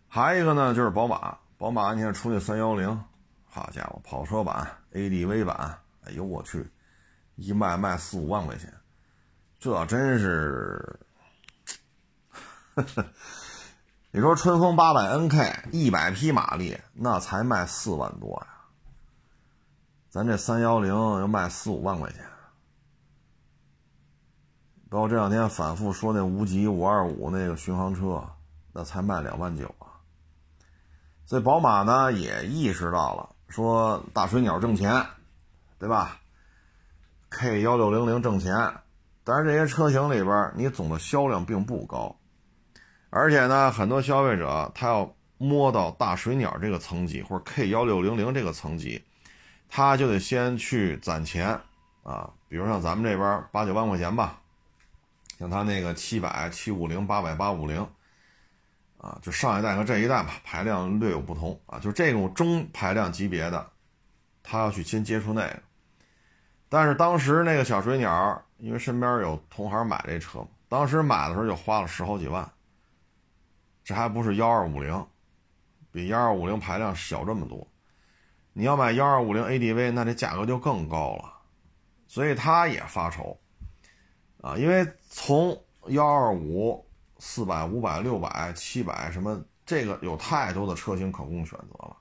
[0.08, 1.38] 还有一个呢，就是宝马。
[1.56, 3.02] 宝马，你看出那三幺零，
[3.44, 6.66] 好家伙，跑车版、ADV 版，哎呦我去，
[7.36, 8.72] 一卖卖四五万块钱，
[9.58, 11.00] 这真是，
[14.12, 18.46] 你说春风八百 NK 一百匹马力，那才卖四万多呀，
[20.10, 22.24] 咱这三幺零要卖四五万块钱。
[24.88, 28.24] 包括这两天反复说那无极五二五那个巡航车，
[28.72, 29.98] 那才卖两万九啊。
[31.26, 35.04] 所以宝马呢也意识到了，说大水鸟挣钱，
[35.80, 36.20] 对吧
[37.36, 38.54] ？K 幺六零零挣钱，
[39.24, 42.16] 但是这些车型里边，你总的销量并不高，
[43.10, 49.04] 而且呢，很多消费者他要摸到大水鸟这个层级或者 K 幺六零零这个层级，
[49.68, 51.58] 他就得先去攒钱
[52.04, 54.40] 啊，比如像咱们这边八九万块钱吧。
[55.36, 57.84] 像它那个七百、七五零、八百、八五零，
[58.98, 61.80] 啊，就上一代和这一代吧，排量略有不同啊。
[61.80, 63.68] 就这种中排量级别的，
[64.44, 65.60] 他要去先接触那个。
[66.74, 72.50] 但是当时那个小水鸟，因为身边有同行买这车，当时买的时候就花了十好几万。
[73.84, 75.06] 这还不是幺二五零，
[75.92, 77.64] 比幺二五零排量小这么多。
[78.52, 81.32] 你要买幺二五零 ADV，那这价格就更高了，
[82.08, 83.38] 所以他也发愁。
[84.42, 85.56] 啊，因为从
[85.86, 86.84] 幺二五、
[87.20, 91.96] 四百、五百、六百、七百什么，这个有太多的车型可供选择了。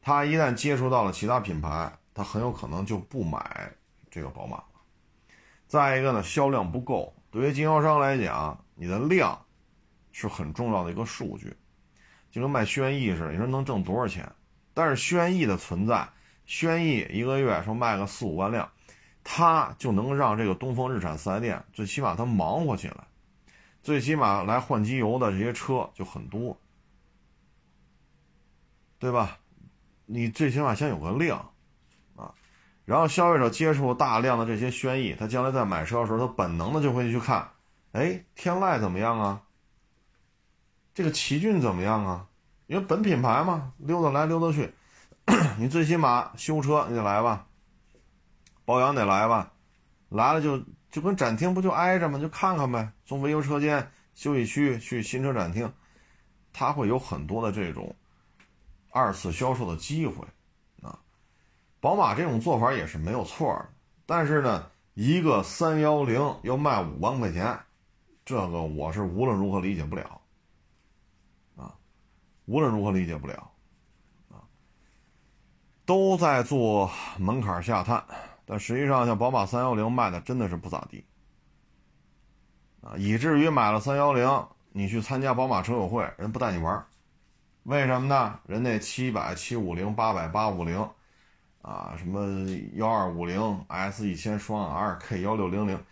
[0.00, 3.72] 他一旦接触到了其他品牌，他很有可能就不买
[4.12, 4.62] 这个宝马。
[5.66, 7.12] 再一个呢，销量不够。
[7.30, 9.44] 对于经销商来讲，你的量
[10.12, 11.56] 是很重要的一个数据，
[12.30, 14.30] 就跟卖轩逸似的，你说能挣多少钱？
[14.74, 16.08] 但是轩逸的存在，
[16.44, 18.70] 轩逸一个月说卖个四五万辆。
[19.24, 23.06] 它就能让这个东风日产四 S 店最起码它忙活起来，
[23.80, 26.60] 最起码来换机油的这些车就很多，
[28.98, 29.38] 对吧？
[30.06, 31.51] 你最起码先有个量，
[32.84, 37.48] 然后消费者接触大量的这些轩逸，他将来在买车的时候，他本能的就会去看，
[37.92, 39.42] 哎，天籁怎么样啊？
[40.94, 42.26] 这个奇骏怎么样啊？
[42.66, 44.72] 因为本品牌嘛，溜达来溜达去，
[45.58, 47.46] 你最起码修车你得来吧。
[48.64, 49.52] 保养得来吧，
[50.08, 52.18] 来了就就跟展厅不就挨着吗？
[52.18, 52.92] 就看看呗。
[53.04, 55.72] 从维修车间、休息区去新车展厅，
[56.52, 57.94] 它会有很多的这种
[58.90, 60.26] 二次销售的机会。
[61.82, 63.68] 宝马这种做法也是没有错的，
[64.06, 67.58] 但是呢，一个三幺零要卖五万块钱，
[68.24, 70.20] 这个我是无论如何理解不了
[71.56, 71.74] 啊，
[72.44, 73.50] 无论如何理解不了
[74.30, 74.46] 啊，
[75.84, 78.04] 都在做门槛下探。
[78.44, 81.04] 但实际上，像宝马三幺零卖的真的是不咋地，
[82.80, 86.86] 啊，以至于买了三幺零，你去参加宝马车友会，人不带你玩
[87.64, 88.38] 为什么呢？
[88.46, 90.88] 人那七百、七五零、八百、八五零，
[91.62, 95.82] 啊，什么幺二五零、S 一千双 R、K 幺六零零，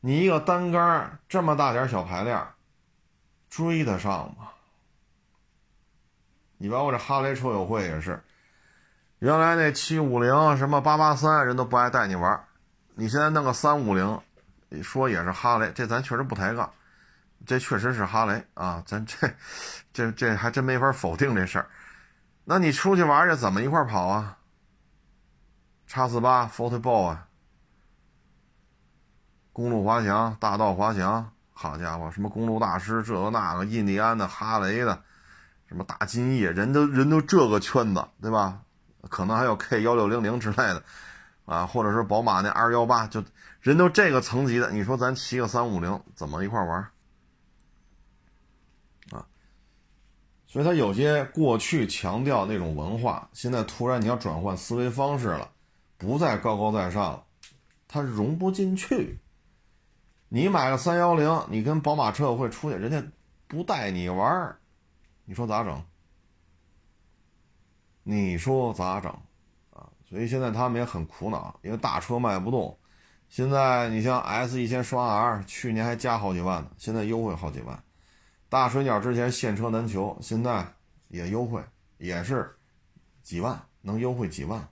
[0.00, 2.54] 你一个单缸这么大点小排量，
[3.50, 4.48] 追得上吗？
[6.58, 8.22] 你包括这哈雷车友会也是。
[9.18, 12.44] 原来那七五零什么八八三人都不爱带你玩
[12.94, 14.20] 你现在弄个三五零，
[14.82, 16.70] 说也是哈雷，这咱确实不抬杠，
[17.44, 19.28] 这确实是哈雷啊，咱这
[19.92, 21.66] 这这还真没法否定这事儿。
[22.44, 24.35] 那你出去玩去怎么一块跑啊？
[25.86, 27.28] 叉四八 f o r t b a l l 啊，
[29.52, 35.02] 公路滑翔、大道滑翔，好家伙，什么公路大师这个那个，印第安的、哈雷的，
[35.68, 38.62] 什么大金翼，人都人都这个圈子，对吧？
[39.08, 40.82] 可能还有 K 幺六零零之类的，
[41.44, 43.22] 啊，或者是宝马那二幺八，就
[43.60, 46.80] 人都这个层级的，你说咱骑个三五零怎么一块玩？
[49.12, 49.24] 啊，
[50.48, 55.48] 所以他有些过去强调那种文化，现在突然你要转换思维方式了，
[55.96, 57.24] 不再高高在上，
[57.88, 59.18] 他融不进去。
[60.28, 63.02] 你买个三幺零，你跟宝马车友会出去，人家
[63.46, 64.56] 不带你玩，
[65.24, 65.84] 你说咋整？
[68.02, 69.10] 你说咋整，
[69.70, 69.88] 啊？
[70.08, 72.78] 所以现在他们也很苦恼，因为大车卖不动。
[73.28, 77.82] 现在你像 S 一千双 R，去年还加好几万呢，现在优惠好几万。
[78.48, 80.72] 大水鸟之前现车难求，现在
[81.08, 81.60] 也优惠，
[81.98, 82.56] 也是
[83.22, 84.68] 几万，能优惠几万。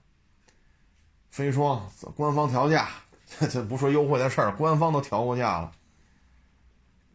[1.35, 2.87] 飞双官方调价，
[3.27, 5.69] 这这不说优惠的事儿，官方都调过价了。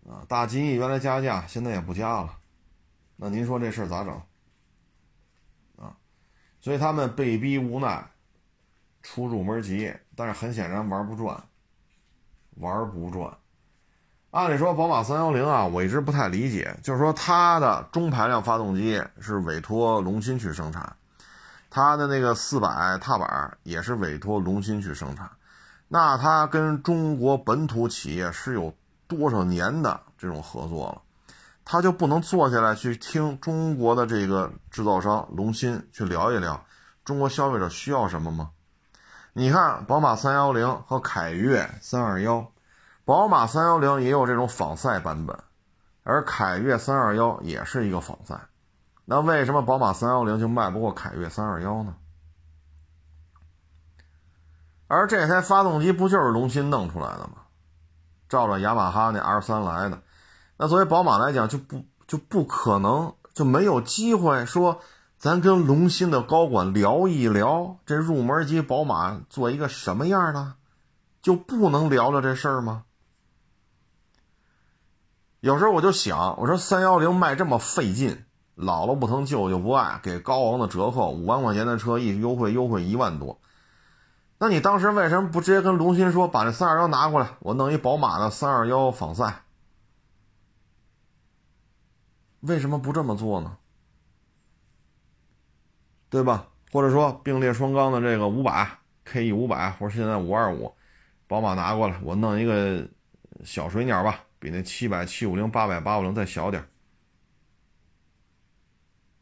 [0.06, 2.36] 啊，大金翼原来加价，现在也不加了。
[3.16, 4.12] 那您说这事儿咋整？
[5.78, 5.96] 啊
[6.60, 8.10] 所以他们被逼无奈
[9.00, 11.42] 出入门级，但是很显然玩不转，
[12.56, 13.34] 玩不转。
[14.32, 20.94] 按理说，宝马三幺零啊，我一直不太理解，就是说它的中排量发动机是委托龙芯去生产，
[21.70, 25.30] 它的那个四百踏板也是委托龙芯去生产，
[25.88, 28.74] 那它跟中国本土企业是有
[29.06, 31.02] 多少年的这种合作了？
[31.64, 36.64] 他就不能坐下来去听中国的这个制造商龙芯去聊一聊，
[37.04, 38.50] 中国消费者需要什么吗？
[39.32, 42.50] 你看，宝马三幺零和凯越三二幺，
[43.04, 45.38] 宝马三幺零也有这种仿赛版本，
[46.02, 48.34] 而凯越三二幺也是一个仿赛，
[49.10, 51.96] 那为什么宝马三幺零就卖不过凯越三二幺呢？
[54.86, 57.42] 而这台发动机不就是龙芯弄出来的吗？
[58.28, 60.00] 照着雅马哈那 R 三来的。
[60.58, 64.80] 那作为宝马来讲，就不就不可能就没有机会说，
[65.18, 70.54] 咱跟龙芯的高管聊一聊这入门级宝马做一个什么样的，
[71.20, 72.84] 就不能聊聊这事儿吗？
[75.40, 78.24] 有时候我就想，我说三幺零卖这么费劲，
[78.60, 83.40] 姥姥不疼舅舅不爱，给高昂的折扣，五万块钱的车一优惠优惠一万多，
[84.38, 89.42] 那你当时为什么不直接跟龙鑫说，把这三二幺拿过来，我弄一宝马的三二幺仿赛？
[92.40, 93.56] 为什么不这么做呢？
[96.08, 96.46] 对吧？
[96.72, 100.74] 或者说并列双缸的这个五百 KE 五百，或者现在五二五，
[101.26, 102.86] 宝马拿过来，我弄一个
[103.44, 106.64] 小水鸟吧，比那七百、七五零、八百、八五零再小点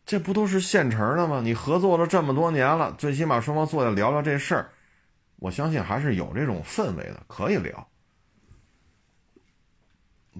[0.09, 1.43] 这不都是现成的吗？
[1.45, 4.71] 你合作了这么多年了，最起码双方坐下聊聊这事儿，
[5.37, 7.87] 我相信还是有这种氛围的，可以聊，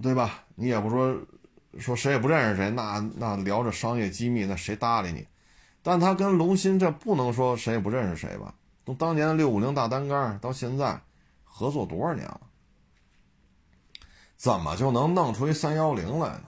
[0.01, 0.43] 对吧？
[0.55, 1.15] 你也不说。
[1.77, 5.27] 说谁也不认识谁，那那聊着商业机密，那谁搭理你？
[5.83, 8.55] 但他跟龙芯这不能说谁也不认识谁吧？
[8.87, 10.99] 从当年的六五零大单杆到现在，
[11.43, 12.41] 合作多少年了？
[14.35, 16.45] 怎么就能弄出一三幺零来呢？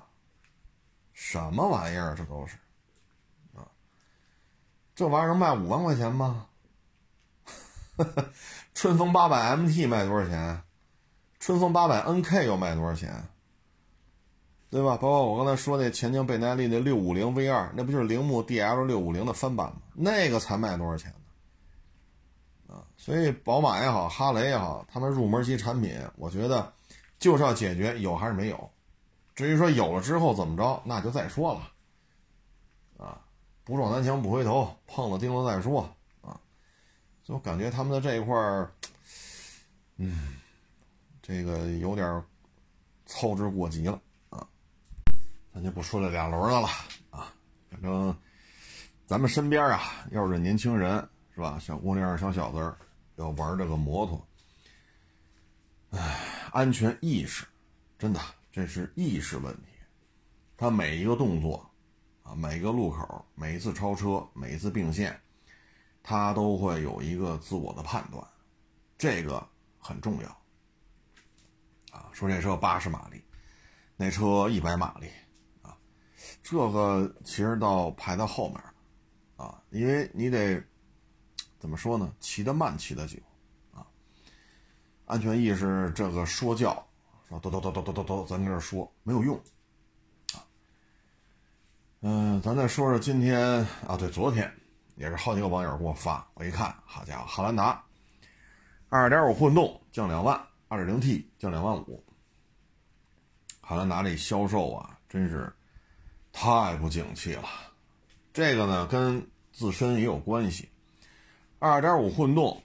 [1.14, 2.16] 什么玩意儿？
[2.16, 2.58] 这都是！
[5.02, 6.46] 这玩意儿能卖五万块钱吗？
[8.76, 10.62] 春风八百 MT 卖多少钱？
[11.40, 13.12] 春风八百 NK 又卖多少钱？
[14.70, 14.98] 对吧？
[14.98, 19.78] 包括我刚才说那前景倍耐力那六五零 V 二，那不就是铃木 DL 六五零的翻版吗？
[19.96, 21.12] 那个才卖多少钱
[22.68, 22.76] 呢？
[22.76, 26.72] 啊，所以宝马也好，哈雷也好，他们入门级产品，我觉得
[27.18, 28.70] 就是要解决有还是没有。
[29.34, 31.72] 至于说有了之后怎么着，那就再说了。
[33.72, 35.82] 不撞南墙不回头，碰了钉子再说。
[36.20, 36.38] 啊，
[37.24, 38.70] 就感觉他们的这一块儿，
[39.96, 40.36] 嗯，
[41.22, 42.22] 这个有点
[43.06, 43.98] 操之过急了
[44.30, 44.46] 啊。
[45.54, 46.68] 咱就不说这两轮的了
[47.12, 47.34] 啊，
[47.70, 48.14] 反正
[49.06, 52.76] 咱们身边啊，要是年轻人是吧，小姑娘、小小子
[53.16, 54.28] 要玩这个摩托，
[55.92, 56.20] 哎，
[56.52, 57.46] 安全意识
[57.98, 58.20] 真的
[58.52, 59.70] 这是意识问题。
[60.58, 61.71] 他每一个动作
[62.36, 65.20] 每个路口，每一次超车，每一次并线，
[66.02, 68.26] 他都会有一个自我的判断，
[68.98, 69.46] 这个
[69.80, 70.30] 很重要
[71.92, 72.10] 啊。
[72.14, 73.22] 说这车八十马力，
[73.96, 75.08] 那车一百马力。
[75.62, 75.78] 啊
[76.44, 78.62] 这个其实到排到后面
[79.38, 80.64] 啊，因为你得
[81.60, 82.14] 怎么说呢？
[82.20, 83.18] 骑得慢，骑得久，
[83.74, 83.86] 啊，
[85.06, 86.88] 安全意识这个说教，
[87.28, 89.40] 说叨叨叨叨叨叨叨，咱跟这说没有用，
[92.02, 93.40] 嗯，咱再说说今天
[93.88, 94.52] 啊，对，昨天
[94.96, 97.84] 也是好几个网友给我发，我一看，好家伙，汉兰达，
[98.90, 102.04] 二点五混动降两万，二点零 T 降两万五，
[103.62, 105.52] 汉兰达这销售啊，真是。
[106.34, 107.44] 太不景气了，
[108.32, 110.70] 这个呢跟自身也有关系。
[111.60, 112.64] 二点五混动，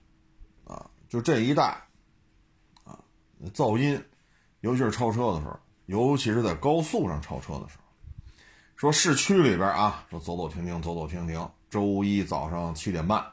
[0.64, 1.84] 啊，就这一代，
[2.84, 3.02] 啊，
[3.52, 4.00] 噪音，
[4.60, 7.85] 尤其是超车的时候，尤其是在高速上超车的时候，
[8.76, 11.48] 说市区里边啊，说走走停停，走走停停。
[11.70, 13.24] 周一早上七点半，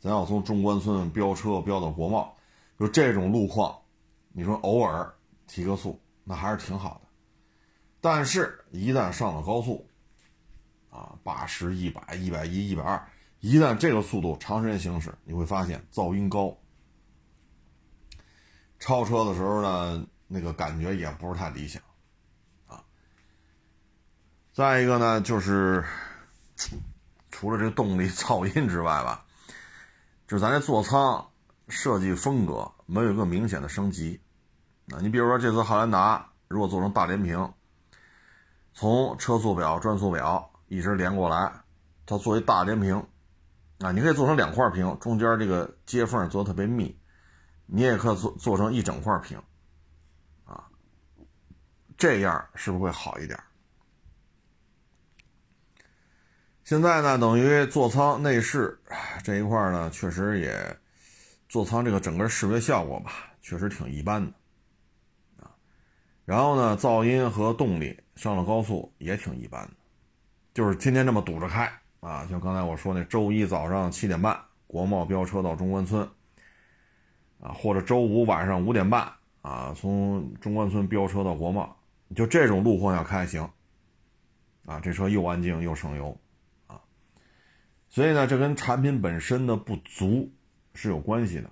[0.00, 2.36] 咱要从中关村飙车飙到国贸，
[2.78, 3.76] 就这种路况，
[4.32, 5.14] 你说偶尔
[5.46, 7.08] 提个速，那还是挺好的。
[8.00, 9.86] 但是，一旦上了高速，
[10.90, 16.56] 啊，八十、一百、一百一、一百二，一旦这个速度长时间行驶，你会发现噪音高，
[18.80, 21.80] 超车的时候呢，那个感觉也不是太理想，
[24.60, 25.82] 再一个呢，就是
[27.30, 29.24] 除了这个动力、噪音之外吧，
[30.28, 31.26] 就是咱这座舱
[31.68, 34.20] 设计风格没有一个明显的升级，
[34.90, 37.54] 啊，你比如说这次汉兰达如果做成大连屏。
[38.74, 41.50] 从车速表、转速表一直连过来，
[42.04, 43.02] 它作为大连屏，
[43.78, 46.94] 啊，你可以做成两块屏，中间这个接缝做的特别密，
[47.64, 49.42] 你也可以做做成一整块屏，
[50.44, 50.68] 啊，
[51.96, 53.42] 这样是不是会好一点？
[56.70, 58.78] 现在呢，等于座舱内饰
[59.24, 60.54] 这一块呢，确实也
[61.48, 63.10] 座舱这个整个视觉效果吧，
[63.42, 64.32] 确实挺一般的
[65.42, 65.50] 啊。
[66.24, 69.72] 然后呢，噪音和动力上了高速也挺一般的，
[70.54, 71.68] 就是天天这么堵着开
[71.98, 72.24] 啊。
[72.30, 76.08] 像刚才我说那周一早上七点半，国贸飙车到中关村
[77.40, 79.12] 啊，或者周五晚上五点半
[79.42, 81.76] 啊，从中关村飙车到国贸，
[82.14, 83.42] 就这种路况下开行
[84.66, 86.16] 啊，这车又安静又省油。
[87.90, 90.30] 所以呢，这跟产品本身的不足
[90.74, 91.50] 是有关系的，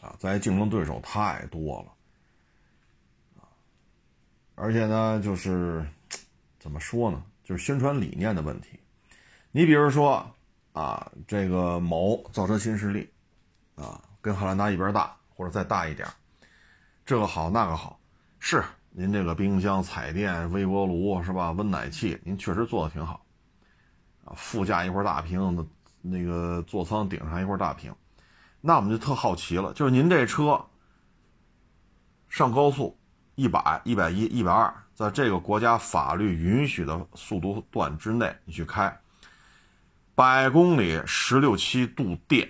[0.00, 3.42] 啊，在竞争对手太多了，
[4.54, 5.84] 而且呢，就是
[6.60, 8.78] 怎么说呢，就是宣传理念的问题。
[9.50, 10.24] 你比如说
[10.72, 13.10] 啊，这个某造车新势力，
[13.74, 16.08] 啊，跟汉兰达一边大或者再大一点，
[17.04, 17.98] 这个好那个好，
[18.38, 21.50] 是您这个冰箱、彩电、微波炉是吧？
[21.50, 23.25] 温奶器，您确实做的挺好。
[24.26, 27.94] 啊，副驾一块大屏，那那个座舱顶上一块大屏，
[28.60, 30.62] 那我们就特好奇了，就是您这车
[32.28, 32.98] 上高速，
[33.36, 38.94] 一百、一百一、一百二，在这个国家法律允许的速度段之内，你去开，
[40.14, 42.48] 百公里十六七度电，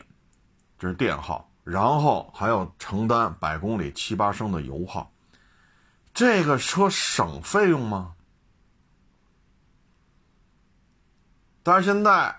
[0.79, 5.13] 这是电耗，然后还要承担百公里七八升的油耗，
[6.15, 8.15] 这个车省费用吗？
[11.67, 12.33] 但是现在，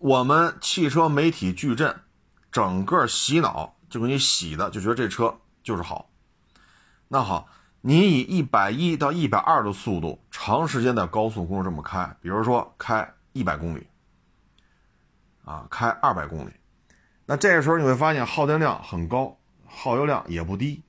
[0.00, 2.00] 我们汽车媒体矩阵，
[2.50, 6.10] 整个洗脑就给你洗的，就觉得这车就是好。
[7.06, 7.46] 那好，
[7.82, 13.86] 你以一百一到一百二的速度，长时间在高速公路这么开，比如说开一百公里，
[15.44, 16.50] 啊，开二百公里，
[17.26, 20.82] 那这个时候你会发现耗电量很高，耗油量也不低。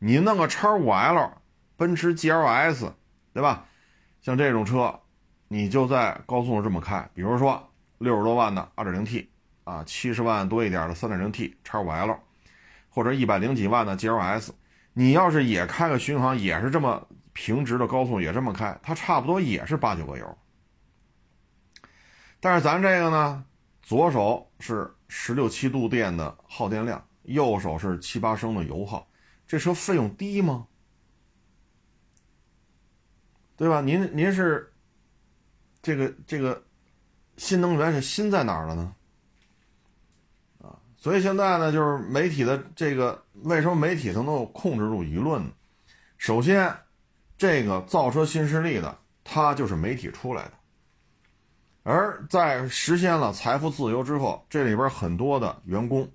[0.00, 1.32] 你弄个叉五 L，
[1.78, 2.92] 奔驰 GLS，
[3.32, 3.64] 对吧？
[4.20, 5.00] 像这种车。
[5.48, 9.26] 你就在高速上这么开，比如说六十多万的 2.0T
[9.62, 12.18] 啊，七十万多一点的 3.0T 叉五 L，
[12.88, 14.50] 或者一百零几万的 GLS，
[14.94, 20.38] 你要是也开个巡航，也是这么平直的高速，也这么开，它差不多也是八九个油。
[22.40, 23.44] 但是咱这个呢，
[23.80, 29.06] 左手是十六七度电的耗电量，右手是七八升的油耗，
[29.46, 30.66] 这车费用低吗？
[33.56, 33.80] 对吧？
[33.80, 34.70] 您您是？
[35.84, 36.62] 这个这个
[37.36, 38.94] 新能源是新在哪儿了呢？
[40.62, 45.50] 啊，所以现在呢，就是媒体的这个为什么媒体能够控制住舆论呢？
[46.16, 46.74] 首先，
[47.36, 50.52] 这个造车新势力的，它就是媒体出来的，
[51.82, 56.10] 而在实现了财富自由之后，这里边很多的员工，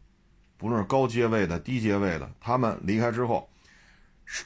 [0.58, 3.48] 不论是高阶位的、低阶位的，他们离开之后，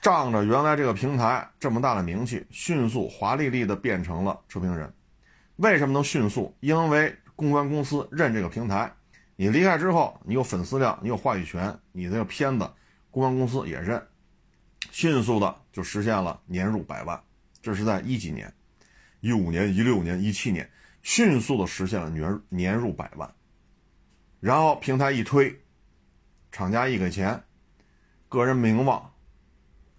[0.02, 4.94] 仗着原来这个平台这么大的名气，迅速华丽丽的变成了车评人。
[5.64, 6.54] 为什么能迅速？
[6.60, 8.92] 因为公关公司认这个平台，
[9.38, 12.70] 你离开之后，你有粉丝量，你有话语权，你这个片子，
[13.10, 14.06] 公关公司也认，
[14.92, 17.18] 迅速的就实现了年入百万。
[17.62, 18.54] 这是在一几年，
[19.22, 20.70] 一五年、一六年、一七年，
[21.02, 23.34] 迅速的实现了年年入百万。
[24.42, 25.58] 然后平台一推，
[26.52, 27.42] 厂家一给钱，
[28.28, 29.14] 个人名望，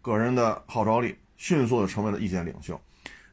[0.02, 2.78] 个人的号召力，迅速的成为了意见领袖。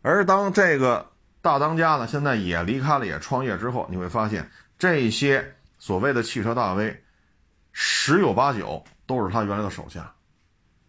[0.01, 1.10] 而当这个。
[1.41, 7.03] 大当家呢，现在也离开了，也创业之后，你会发现这些所谓的汽车大 V，
[7.71, 10.13] 十有八九都是他原来的手下。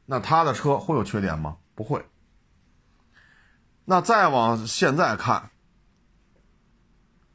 [0.04, 1.56] 那他的车会有缺点吗？
[1.74, 2.04] 不会。
[3.84, 5.50] 那再往现在看，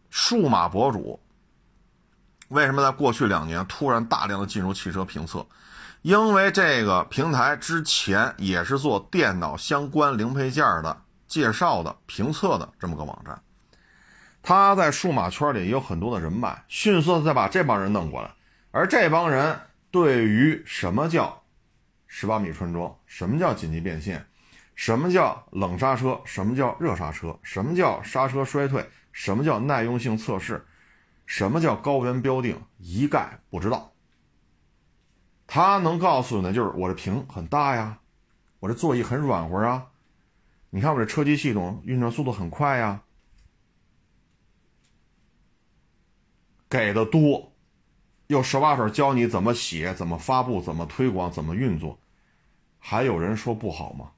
[0.10, 1.20] 数码博主
[2.50, 5.46] 为什么在过去两年突然大量的进入汽车评测？
[6.04, 11.02] 因为这个平台之前也是做电脑相关零配件的。
[11.28, 13.42] 介绍的评测的这么个网站，
[14.42, 18.32] 他在数码圈里也有很多的人脉，迅速的再把这帮人弄过来，
[18.72, 19.60] 而这帮人
[19.92, 21.44] 对于什么叫
[22.08, 24.26] 十八米穿桩，什么叫紧急变线，
[24.76, 30.66] 什么叫冷刹车，什么叫热刹车，什么叫刹车衰退，什么叫耐用性测试，
[31.26, 33.92] 什么叫高原标定，一概不知道。
[35.46, 37.98] 他能告诉你的就是我这屏很大呀，
[38.60, 39.88] 我这座椅很软和啊。
[40.70, 43.02] 你看我这车机系统运转速度很快呀，
[46.70, 47.54] 给的多，
[48.28, 51.98] 又手把手教你怎么写、怎么发布、怎么推广、怎么运作，
[52.80, 54.12] 还有人说不好吗？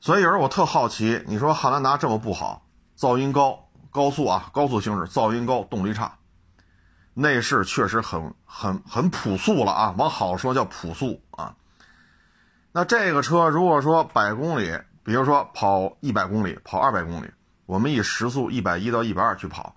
[0.00, 2.66] 所以有时候我特好奇，你说汉兰达这么不好，
[2.98, 6.18] 噪音高，高速啊，高速行驶噪音高，动力差，
[7.14, 11.56] 内饰确实很很很朴素了啊，往好说叫朴素啊。
[12.76, 17.30] 那这个车如果说百公里，比如说跑一百公里，跑二百公里，
[17.66, 19.76] 我们以时速一百一到一百二去跑，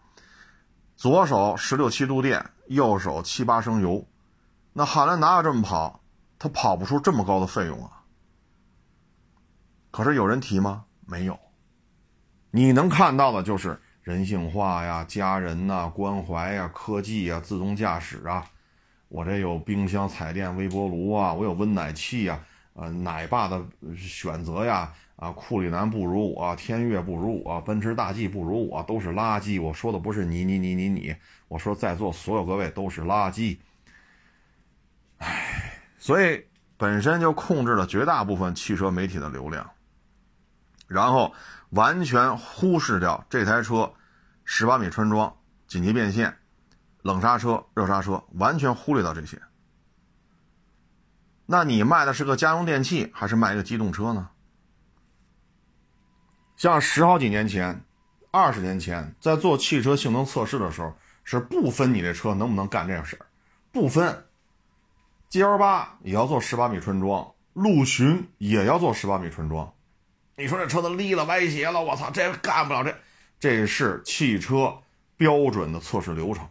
[0.96, 4.04] 左手十六七度电，右手七八升油，
[4.74, 6.02] 那汉兰达要这么跑，
[6.40, 8.02] 它跑不出这么高的费用啊。
[9.92, 10.86] 可是有人提吗？
[11.06, 11.40] 没有。
[12.50, 18.44] 你能看到的就是人性化呀、家人呐、关怀呀、科技呀、自动驾驶啊。
[19.08, 22.44] 我这有冰箱、彩电、微波炉啊，我有温奶器呀，
[22.78, 23.62] 呃，奶爸的
[23.98, 29.62] 选择呀，啊，库里南不如我，天越不如我，奔驰大 G 不如我，都是垃圾。
[29.62, 31.16] 我说的不是你你你你你，
[31.48, 33.58] 我说在座所有各位都是垃圾。
[35.18, 36.46] 唉，所以
[36.78, 39.70] 本身就控制了绝大部分汽车媒体的流量，
[40.88, 41.34] 然后。
[41.72, 43.92] 完全忽视掉这台车，
[44.46, 45.36] 十八米穿桩、
[45.68, 46.34] 紧急变线、
[47.02, 49.38] 冷刹车、热刹车，完全忽略到这些。
[51.50, 54.30] 那你卖的是个家用电器，还是卖一个机动车呢？
[56.58, 57.84] 像十好几年前、
[58.32, 60.94] 二十年前，在做汽车性能测试的时候，
[61.24, 63.26] 是不分你这车能不能干这样事儿，
[63.72, 64.26] 不分。
[65.30, 69.74] G L 八也要做十八米纯桩，陆巡也要做十八米纯桩。
[70.36, 72.84] 你说这车子裂了、歪斜了，我操，这干不了。
[72.84, 72.96] 这，
[73.40, 74.78] 这是汽车
[75.16, 76.46] 标准的测试流程。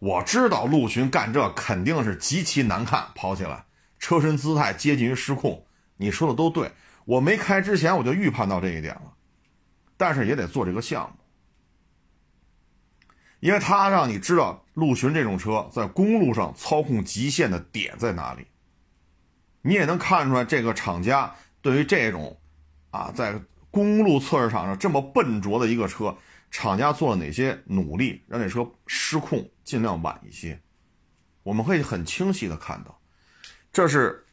[0.00, 3.64] 我知道陆巡干这肯定是极其难看，跑起来
[3.98, 5.64] 车身姿态接近于失控。
[5.96, 6.72] 你说的都对，
[7.04, 9.12] 我没开之前我就预判到这一点了。
[9.96, 11.16] 但是也得做这个项目，
[13.40, 18.46] 因为他让你知道陆巡这种车在公路上操控极限的点在哪里。
[19.62, 21.34] 你也能看出来这个厂家。
[21.62, 22.40] 对于这种，
[22.90, 23.38] 啊，在
[23.70, 26.16] 公路测试场上这么笨拙的一个车，
[26.50, 30.60] 厂家做了哪些努力，让这车失控尽量晚一些？
[31.42, 33.00] 我们可以很清晰的看到，
[33.72, 34.26] 这是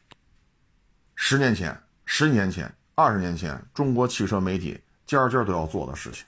[1.14, 6.26] 十年前、十几年前、二十年前中国汽车媒体家家都要做的事情。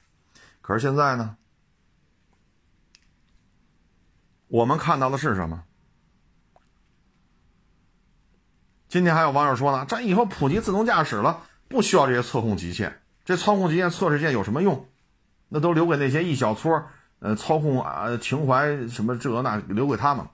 [0.60, 1.36] 可是现在呢，
[4.46, 5.64] 我们看到的是什么？
[8.88, 14.88] 今天还有网友说呢，这以后普及自动驾驶了，不需要这些测控极限，这操控极限测试线有什么用？
[15.50, 16.82] 那都留给那些一小撮
[17.18, 20.26] 呃，操控啊情怀什么这那，留给他们。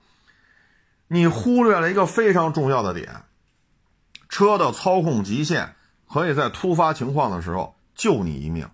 [1.08, 3.24] 你忽略了一个非常重要的点，
[4.28, 5.74] 车的操控极限
[6.08, 8.70] 可以在突发情况的时候救你一命。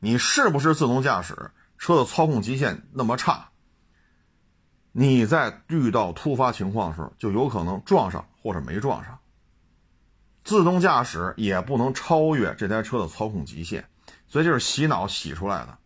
[0.00, 1.52] 你是不是自动驾驶？
[1.78, 3.50] 车的操控极限那么差？
[4.92, 9.18] 你在遇到突发情况的时候，就有可能撞上或者没撞上。
[10.42, 13.84] 自动驾驶也不能超越这台车的操控极限，
[14.36, 15.78] 所以就是洗脑洗出来的，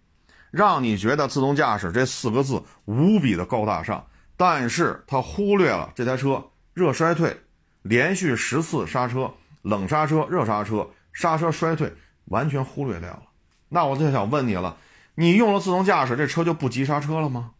[0.51, 4.05] 让你觉得自动驾驶这四个字无比的高大上，
[4.37, 6.45] 但是它忽略了这台车
[6.75, 7.43] 热衰退，
[7.83, 9.33] 连续十次刹车、
[9.63, 11.95] 冷刹车、热刹车、刹车衰退，
[12.25, 13.23] 完全忽略掉了。
[13.69, 14.77] 那我就想问你了，
[15.15, 17.53] 你用了自动驾驶，这车就不急刹车了吗？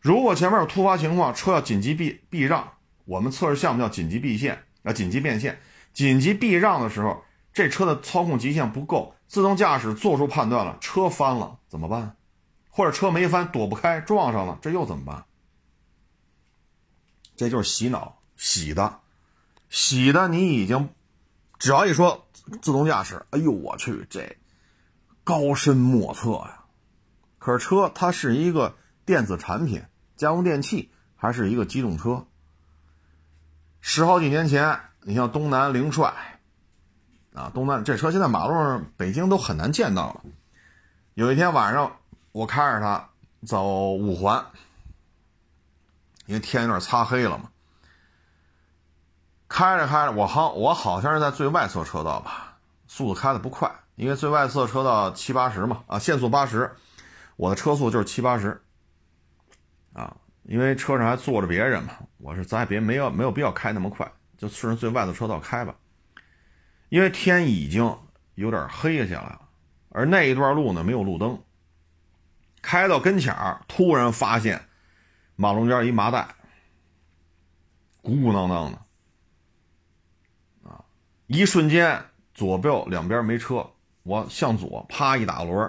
[0.00, 2.72] 如果前面有突发情况，车要紧急避避让，
[3.04, 5.60] 我们测试项目叫紧急避线啊，紧急变线。
[5.92, 7.22] 紧急避让的时候，
[7.54, 12.16] 这车的操控极限不够，自动驾驶做出判断了，车翻了怎么办？
[12.68, 15.24] 或者车没翻，躲不开，撞上了，这又怎么办？
[17.36, 19.00] 这就是洗脑洗的，
[19.70, 20.90] 洗的你已经，
[21.58, 22.26] 只要一说
[22.60, 24.36] 自动驾驶，哎呦我去，这
[25.22, 26.64] 高深莫测呀。
[27.38, 28.76] 可是车它是一个
[29.06, 29.84] 电子产品。
[30.16, 32.24] 家用电器还是一个机动车。
[33.80, 36.33] 十好几年前，你像东南凌帅，
[37.34, 40.22] 啊，东单这车现在马路上北京都很难见到了。
[41.14, 41.96] 有一天晚上，
[42.30, 43.08] 我开着它
[43.44, 44.46] 走五环，
[46.26, 47.50] 因为天有点擦黑了嘛。
[49.48, 52.56] 开着开着，我好我好像是在最外侧车道吧，
[52.86, 56.70] 速度开的不快，因为最外侧车道七八十嘛，啊，限速八十，
[57.34, 58.60] 我的车速就是七八十。
[59.92, 65.74] 啊，因为车上还坐着别人嘛，我说咱也别没有没有必要开那么快，就顺着最外的车道开吧。
[66.94, 67.98] 因为天已经
[68.36, 69.48] 有点黑下来了，
[69.88, 71.42] 而那一段路呢没有路灯。
[72.62, 74.68] 开到跟前儿，突然发现
[75.34, 76.36] 马路中间一麻袋，
[78.00, 80.70] 鼓鼓囊囊的。
[80.70, 80.84] 啊，
[81.26, 82.00] 一瞬间
[82.32, 83.72] 左右两边没车，
[84.04, 85.68] 我向左啪一打轮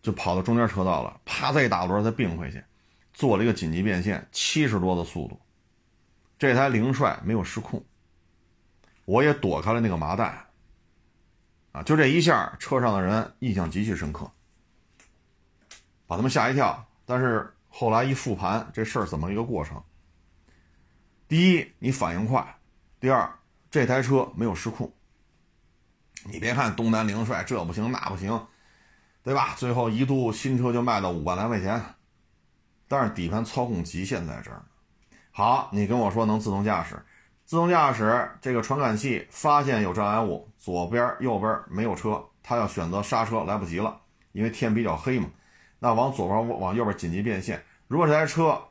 [0.00, 2.64] 就跑到中间车道了，啪再一打轮再并回去，
[3.12, 5.38] 做了一个紧急变线，七十多的速度。
[6.38, 7.84] 这台凌帅没有失控，
[9.08, 10.44] 我也躲开了那个麻袋。
[11.72, 14.30] 啊，就这一下，车上的人印象极其深刻。
[16.06, 16.86] 把他们吓一跳。
[17.06, 19.82] 但是后来一复盘，这事儿怎么一个过程？
[21.26, 22.42] 第一，你反应快；
[23.00, 23.32] 第二，
[23.70, 24.92] 这台车没有失控。
[26.24, 28.46] 你别看东南凌帅这不行那不行，
[29.22, 29.54] 对吧？
[29.56, 31.82] 最后一度新车就卖到五万来块钱，
[32.86, 34.62] 但是底盘操控极限在这儿。
[35.30, 37.02] 好，你跟我说能自动驾驶，
[37.48, 43.98] 自动驾驶这个传感器发现有障碍物，左边右边没有车，它要选择刹车来不及了，
[44.32, 45.30] 因为天比较黑嘛。
[45.78, 47.64] 那往左边往右边紧急变线。
[47.86, 48.62] 如果这台车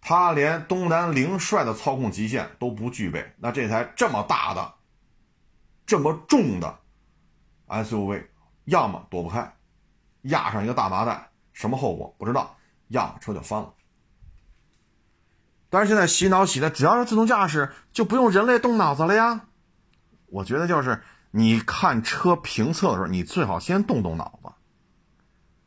[0.00, 4.74] 它连东南凌帅的操控极限都不具备，那这台这么大的、
[5.86, 6.76] 这么重的
[7.68, 8.26] SUV，
[8.64, 9.54] 要么躲不开，
[10.22, 12.56] 压上一个大麻袋，什么后果不知道；
[12.88, 13.72] 要么车就翻了。
[15.74, 19.46] 但是现在洗脑洗的，只要是自动驾驶，就不用人类动脑子了呀。
[20.26, 21.02] 我觉得就是
[21.32, 24.52] 你看车评测的时候，你最好先动动脑子，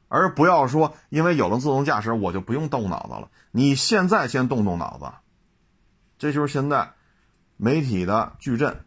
[0.08, 3.30] 而不要说因为有了自动驾驶，我就不用动脑子了。
[3.52, 5.12] 你现在先动动脑子，
[6.18, 6.94] 这就是现在
[7.58, 8.86] 媒体的矩阵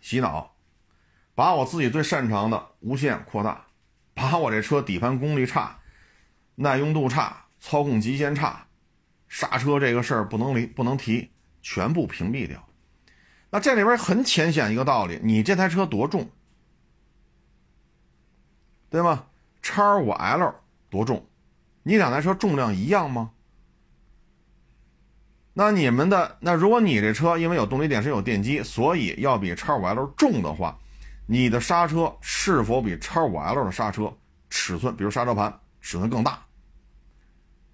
[0.00, 0.52] 洗脑，
[1.34, 3.64] 把我自己最擅长的无限扩大，
[4.14, 5.80] 把我这车底盘功率差、
[6.54, 8.68] 耐用度差、操控极限差。
[9.32, 11.30] 刹车这个事儿不能离不能提，
[11.62, 12.68] 全部屏蔽掉。
[13.48, 16.30] 那这里边很浅显一个道理，你这台车多重，
[18.90, 19.24] 对吗？
[19.62, 20.54] 叉五 L
[20.90, 21.26] 多重？
[21.82, 23.30] 你两台车重量一样吗？
[25.54, 30.78] 那你们的那如果你这车因为有动力电池有电机，所以要比叉五 L 重的话，
[31.24, 34.14] 你的刹车是否比叉五 L 的刹车
[34.50, 36.44] 尺寸，比如刹车盘尺寸更大，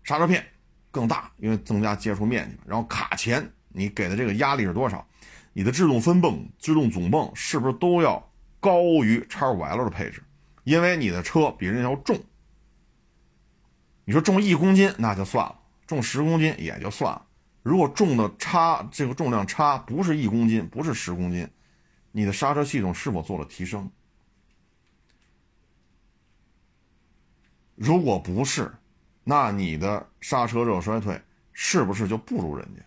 [0.05, 0.47] 刹车片？
[0.91, 2.57] 更大，因为增加接触面积。
[2.67, 5.07] 然后卡钳，你给的这个压力是多少？
[5.53, 8.31] 你的制动分泵、制动总泵是不是都要
[8.61, 10.23] 高于叉五 L 的配置？
[10.65, 12.19] 因为你的车比人要重。
[14.05, 17.27] 你说重一公斤那就算了，重十公斤也就算了。
[17.63, 21.49] 如果重的差，这个重量差不是一公斤，不是十公斤，
[22.13, 23.91] 你的刹车系统是否做了提升？
[27.75, 28.73] 如果不是。
[29.31, 31.21] 那你的刹车热衰退
[31.53, 32.83] 是不是就不如人家？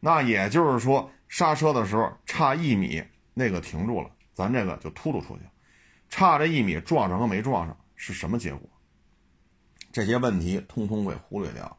[0.00, 3.00] 那也就是说，刹车的时候差一米，
[3.32, 5.42] 那个停住了，咱这个就突突出去，
[6.08, 8.68] 差这一米撞上和没撞上是什么结果？
[9.92, 11.78] 这些问题通通给忽略掉。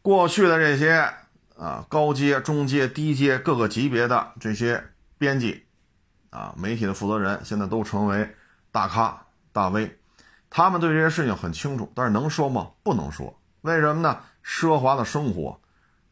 [0.00, 1.12] 过去的这些
[1.54, 4.82] 啊，高阶、中阶、低阶各个级别的这些
[5.18, 5.66] 编辑
[6.30, 8.34] 啊，媒体的负责人，现在都成为
[8.70, 9.98] 大咖大 V。
[10.54, 12.72] 他们对这些事情很清楚，但是能说吗？
[12.82, 13.40] 不能说。
[13.62, 14.22] 为什么呢？
[14.44, 15.58] 奢华的生活、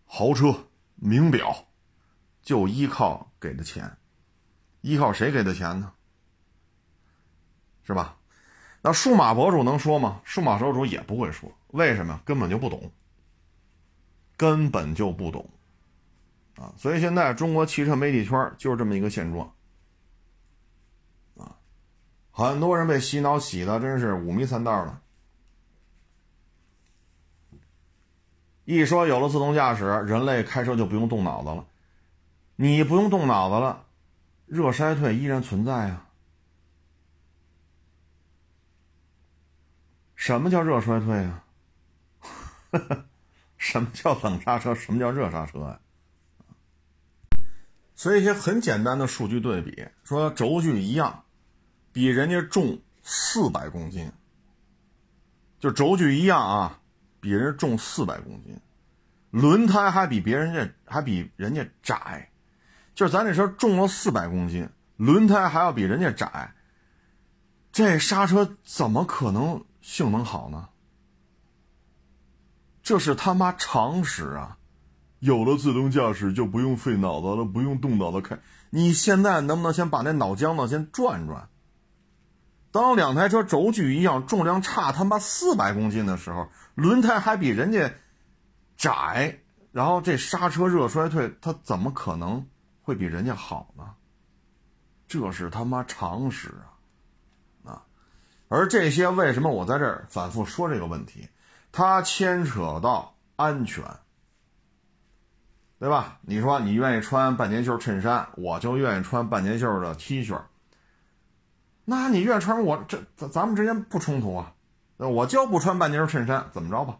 [0.06, 1.66] 豪车、名表，
[2.40, 3.98] 就依靠给的钱，
[4.80, 5.92] 依靠谁给的钱呢？
[7.82, 8.16] 是吧？
[8.80, 10.22] 那数码博主能说吗？
[10.24, 11.52] 数码博主也不会说。
[11.72, 12.18] 为什么？
[12.24, 12.90] 根本就不懂，
[14.38, 15.50] 根本就不懂
[16.56, 16.72] 啊！
[16.78, 19.52] 所以现在中国汽车媒体圈就是这么一个现状。
[22.30, 25.00] 很多人被洗脑洗的真是五迷三道的。
[28.64, 31.66] 一说有了自动驾驶，人类开车就不用动脑子了。
[32.56, 33.86] 你不用动脑子了，
[34.46, 36.06] 热衰退依然存在啊。
[40.14, 41.44] 什么叫热衰退啊？
[43.56, 44.74] 什么叫冷刹车？
[44.74, 45.80] 什么叫热刹车啊？
[47.94, 51.24] 所以一些很简单的数据对比，说轴距一样。
[51.92, 54.10] 比人家重四百公斤，
[55.58, 56.80] 就轴距一样啊，
[57.20, 58.58] 比人家重四百公斤，
[59.30, 62.30] 轮胎还比别人家还比人家窄，
[62.94, 66.54] 就是咱这车重了四百公斤，轮胎还要比人家窄，
[67.72, 70.68] 这刹车怎么可能性能好呢？
[72.82, 74.56] 这是他妈常识啊！
[75.18, 78.40] 有了自动驾驶就不用费脑子了，不用动脑子开。
[78.70, 81.49] 你现在能不能先把那脑浆子先转转？
[82.72, 87.92] 当两台车轴距一样，重量差他妈四百公斤的时候，轮胎还比人家
[88.76, 89.40] 窄，
[89.72, 92.46] 然后这刹车热衰退，它怎么可能
[92.82, 93.94] 会比人家好呢？
[95.08, 96.54] 这是他妈常识
[97.64, 97.72] 啊！
[97.72, 97.82] 啊，
[98.46, 101.28] 而这些为什么我在这儿反复说这个问题？
[101.72, 103.84] 它牵扯到安全，
[105.80, 106.18] 对吧？
[106.22, 110.40] 你说你愿意穿半截袖衬衫，我就愿意穿半截袖的 T 恤。
[111.84, 114.54] 那你愿穿我这咱咱们之间不冲突啊，
[114.96, 116.98] 我就不穿半截衬衫，怎么着吧？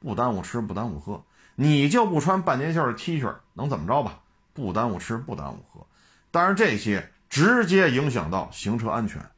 [0.00, 1.24] 不耽误吃不耽误喝。
[1.54, 4.20] 你就不穿半截袖的 T 恤，能怎么着吧？
[4.52, 5.86] 不耽误吃不耽误喝。
[6.30, 9.30] 但是这些直接影响到行车安全，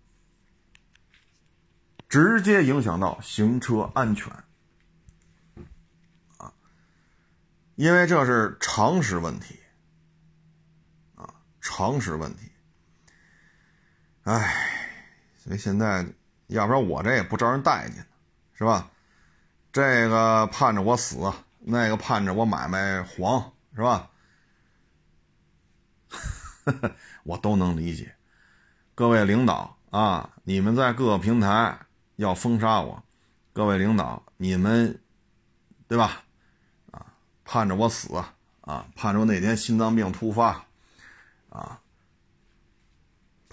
[2.09, 4.33] 直接影响到行车安全
[6.39, 6.53] 啊，
[7.75, 9.59] 因为这是常识问题
[11.17, 12.51] 啊，常识问题。
[14.25, 14.55] 哎，
[15.37, 16.07] 所以现在，
[16.47, 18.07] 要不然我这也不招人待见，
[18.55, 18.91] 是吧？
[19.70, 24.11] 这个盼着我死，那个盼着我买卖黄，是吧？
[27.25, 28.14] 我都能理解。
[28.95, 31.79] 各位领导啊，你们在各个平台
[32.16, 33.03] 要封杀我，
[33.53, 35.03] 各位领导，你们
[35.87, 36.22] 对吧？
[36.93, 37.05] 啊，
[37.45, 38.16] 盼着我死
[38.62, 40.64] 啊，盼着我哪天心脏病突发
[41.51, 41.81] 啊，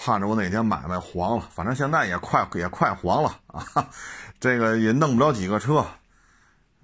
[0.04, 1.48] 盼着我哪天买卖黄了。
[1.52, 3.88] 反正现在也快也快黄了啊，
[4.40, 5.86] 这个也弄不了几个车。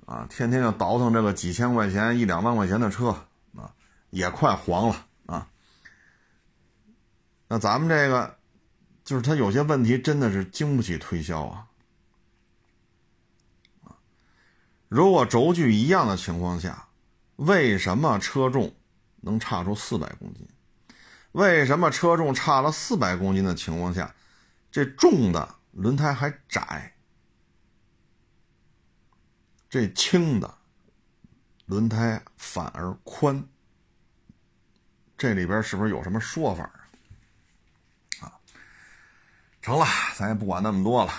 [0.06, 3.10] 啊，天天就倒腾这个几千块钱、一两万块钱的车，
[3.58, 3.74] 啊，
[4.12, 5.50] 也快黄了啊。
[7.48, 8.38] 那咱们这个，
[9.04, 11.66] 就是它有些问题真的是经不起推销啊。
[13.84, 13.98] 啊，
[14.88, 16.88] 如果轴距一样的情况下，
[17.36, 18.74] 为什么车重
[19.22, 20.48] 能差出四百公斤？
[21.38, 24.12] 为什么车重差了四百公斤的情况下，
[24.72, 26.92] 这重的轮胎还窄？
[29.70, 30.52] 这轻的
[31.68, 33.48] 轮胎反而宽，
[35.16, 36.64] 这里边是不是有什么说法
[38.20, 38.26] 啊？
[38.26, 38.34] 啊，
[39.62, 39.86] 成了，
[40.16, 41.14] 咱也不管那么多了，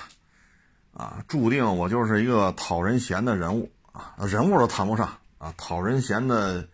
[0.94, 6.68] 啊，注定我就是一个讨人嫌的人物啊，人物都谈不上啊，讨人嫌的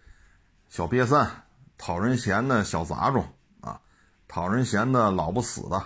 [0.71, 1.45] 小瘪三，
[1.77, 3.34] 讨人嫌的小杂种，
[4.35, 5.79] 讨人嫌的老不死的，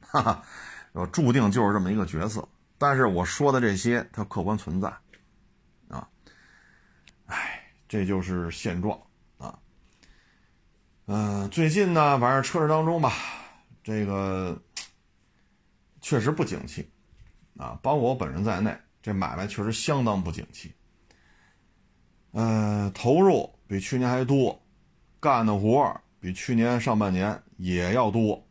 [0.00, 0.42] 哈哈，
[0.90, 2.48] 我注定就是这么一个角色。
[2.76, 4.88] 但是我说的这些，它客观存在。
[5.86, 6.08] 啊
[7.26, 9.00] 哎，这就是现状
[9.38, 9.56] 啊。
[11.06, 13.12] 嗯，最近呢，反正车市当中吧，
[13.84, 14.60] 这个
[16.00, 16.90] 确实不景气
[17.56, 20.74] 啊，包括我本人在内，这买卖确实相当不景气。
[22.32, 24.60] 嗯，投入比去年还多，
[25.20, 28.44] 干的活比去年上半年也要多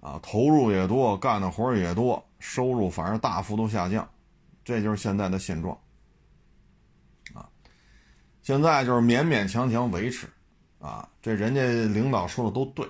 [0.00, 4.08] 啊，投入也多，干的活也多，收入反而大幅度下降，
[4.64, 5.78] 这就是现在的现状
[7.32, 7.48] 啊。
[8.42, 10.28] 现在就是勉勉强强维持，
[10.80, 11.62] 啊，这人家
[11.92, 12.84] 领导说的都对，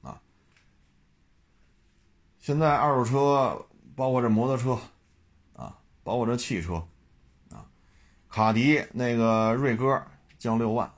[0.00, 0.20] 啊，
[2.38, 3.66] 现在二手车，
[3.96, 4.78] 包括这摩托车，
[5.60, 6.74] 啊，包括这汽车，
[7.50, 7.66] 啊，
[8.28, 10.00] 卡迪那个锐哥
[10.38, 10.92] 降六万，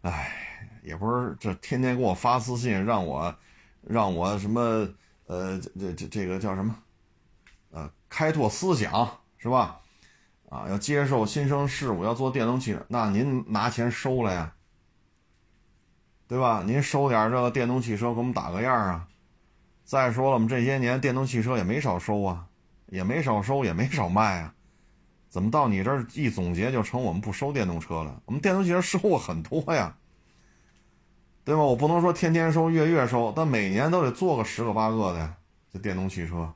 [0.00, 0.42] 哎，
[0.86, 3.34] 也不是这天天给我发私信让我，
[3.82, 4.88] 让我什么
[5.26, 6.76] 呃这这这个叫什么，
[7.72, 9.80] 呃开拓思想是吧？
[10.48, 14.54] 啊，要接受新生事物，要做电动汽车，那您拿钱收了呀，
[16.28, 16.62] 对吧？
[16.64, 19.08] 您收点这个电动汽车给我们打个样啊。
[19.84, 22.46] 再说了，我们这些年电动汽车也没少收啊，
[22.86, 24.54] 也没少收，也没少卖啊。
[25.28, 28.22] 怎么到你这儿一总结就成我们不收电动车了？
[28.24, 29.96] 我们电动汽车收过很多呀，
[31.46, 31.62] 对吧？
[31.62, 35.34] 我不能说天天收，月月收，但每年都得做个十个八个的，
[35.72, 36.52] 这电动汽车。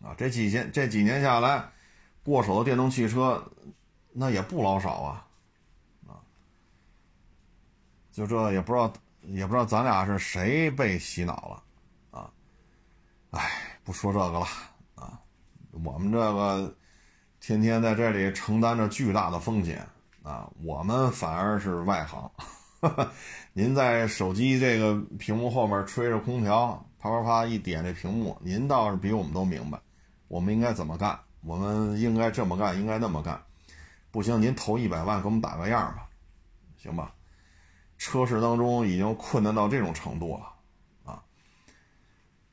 [0.00, 1.68] 啊，这几年这几年下来。
[2.22, 3.44] 过手的电动汽车，
[4.10, 5.26] 那也不老少啊，
[6.06, 6.16] 啊，
[8.10, 8.90] 就这也不知道，
[9.24, 11.34] 也不知道咱俩是谁被洗脑
[12.12, 12.30] 了，啊，
[13.32, 14.46] 哎，不说这个了，
[14.94, 15.20] 啊，
[15.84, 16.74] 我们这个
[17.40, 19.86] 天天在这里承担着巨大的风险，
[20.22, 22.30] 啊，我们反而是外行，
[23.52, 29.78] 您在手机这个屏幕后面吹着空调，啪啪啪一点这屏幕，您倒是比我们都明白，
[30.28, 31.18] 我们应该怎么干。
[31.46, 33.38] 我们应该这么干，应该那么干，
[34.10, 36.08] 不行，您投一百万给我们打个样吧，
[36.78, 37.14] 行吧？
[37.98, 41.22] 车市当中已经困难到这种程度了，啊，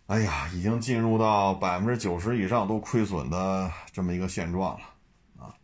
[0.07, 4.85] 哎呀，已经进入到百分之九十以上都亏损的这么一个现状了，
[5.39, 5.55] 啊，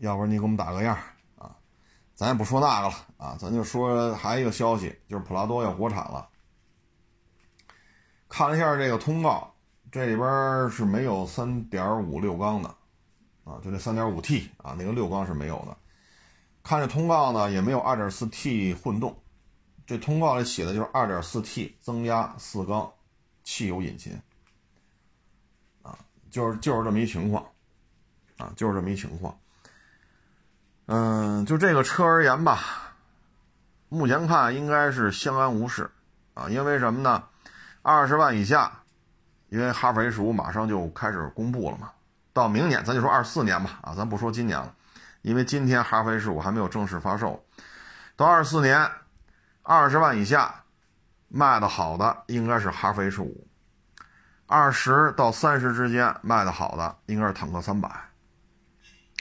[0.00, 0.98] 要不然你给我们打个样？
[2.20, 6.28] 咱也不说那个了啊，咱就说还有一个消息，就是普拉多要国产了，
[8.28, 9.54] 看了一下这个通告。
[9.90, 12.68] 这里边是没有三点五六缸的，
[13.44, 15.74] 啊，就这三点五 T 啊，那个六缸是没有的。
[16.62, 19.18] 看这通告呢，也没有二点四 T 混动，
[19.86, 22.92] 这通告里写的就是二点四 T 增压四缸
[23.44, 24.20] 汽油引擎，
[25.80, 25.98] 啊，
[26.30, 27.42] 就是就是这么一情况，
[28.36, 29.34] 啊，就是这么一情况。
[30.92, 32.58] 嗯，就这个车而言吧，
[33.88, 35.88] 目前看应该是相安无事，
[36.34, 37.22] 啊，因为什么呢？
[37.82, 38.72] 二十万以下。
[39.50, 41.90] 因为哈弗 H 五马上就开始公布了嘛，
[42.32, 44.72] 到明年咱就说二四年吧，啊，咱不说今年了，
[45.22, 47.44] 因为今天哈弗 H 五还没有正式发售。
[48.14, 48.88] 到二四年，
[49.64, 50.62] 二十万以下，
[51.26, 53.44] 卖的好的应该是哈弗 H 五，
[54.46, 57.90] 二十到三十之间卖的好的应该是坦克三百，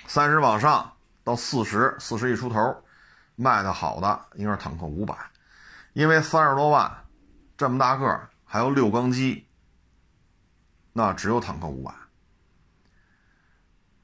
[0.06, 0.94] 三十往上
[1.30, 2.76] 到四十四十一出头
[3.36, 5.16] 卖的好的应该是坦克五百，
[5.94, 6.92] 因为三十多万
[7.56, 9.46] 这么大个儿还有六缸机，
[10.92, 11.94] 那只有坦克五百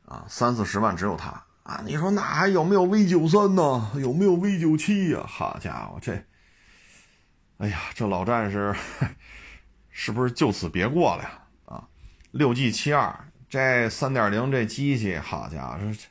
[0.06, 1.30] 啊，三四十万只有它
[1.64, 1.82] 啊！
[1.84, 3.92] 你说那还有没有 V 九三呢？
[3.96, 5.26] 有没有 V 九七呀？
[5.28, 6.24] 好家伙，这！
[7.58, 8.76] 哎呀，这老战士
[9.90, 11.42] 是不是就此别过了呀？
[11.66, 11.88] 啊，
[12.30, 13.18] 六 G 七二
[13.50, 16.08] 这三点零这机器，好家伙，这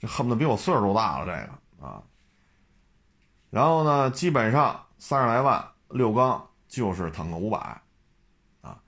[0.00, 2.02] 这恨不得比我岁数都大了，这个啊。
[3.50, 7.82] 然后呢，基本上三十来万六缸就是坦克五百，
[8.62, 8.80] 啊，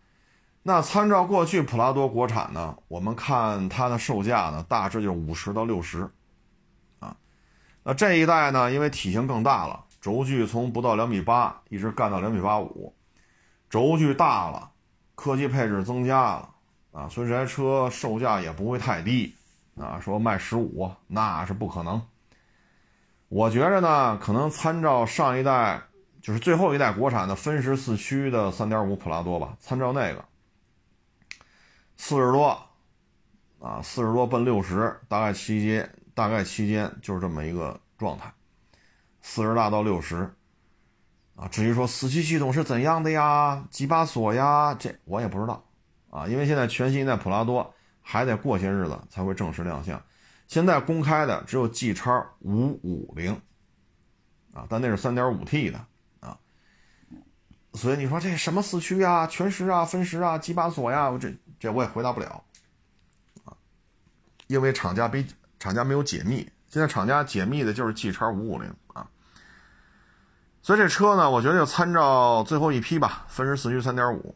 [0.62, 6.10] 那参照过去普拉多国产呢，我们看它的售价呢，大致就是五十到六十，
[7.00, 7.16] 啊，
[7.82, 9.84] 那这一代呢，因为体型更大了。
[10.00, 12.92] 轴距从不到两米八一直干到两米八五，
[13.70, 14.72] 轴距大了，
[15.14, 16.50] 科技配置增加了
[16.90, 19.34] 啊，所以这台车售价也不会太低
[19.78, 20.00] 啊。
[20.00, 22.00] 说卖十五那是不可能。
[23.28, 25.80] 我觉着呢，可能参照上一代，
[26.20, 30.22] 就是最后一代国产的分时四驱的三点五普拉多吧，参照那个，
[31.96, 32.58] 四十多
[33.58, 38.30] 啊，四十多奔六十，大概期间大概期间就是这么一个状态。
[39.22, 40.30] 四十大到六十，
[41.36, 45.64] 啊，至于说四驱系统是怎样的呀，几把锁呀，这我也不知道，
[46.10, 50.02] 啊，因为现在全新一代普拉多还得过些日子才会正式亮相，
[50.48, 53.40] 现在公开的只有 G 叉五五零，
[54.52, 55.86] 啊，但那是三点五 T 的，
[56.20, 56.36] 啊，
[57.74, 62.44] 所以你说这什么四驱啊，全时啊，分时啊，几把锁呀，我这这我也回答不了，
[63.44, 63.56] 啊，
[64.48, 65.24] 因为厂家没
[65.58, 66.38] 厂家没有解密，
[66.68, 69.08] 现在厂家解密的就是 G 叉五五零啊。
[70.60, 74.34] 所以这车呢，我觉得就参照最后一批吧，分时四驱三点五，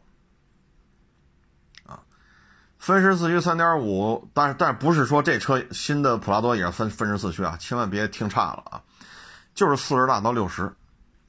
[2.77, 8.81] 分时四驱三点五，但是但不是说这车新的普拉多也是分分时四驱啊，千万别听差了啊，
[9.53, 10.73] 就是四十大到六十，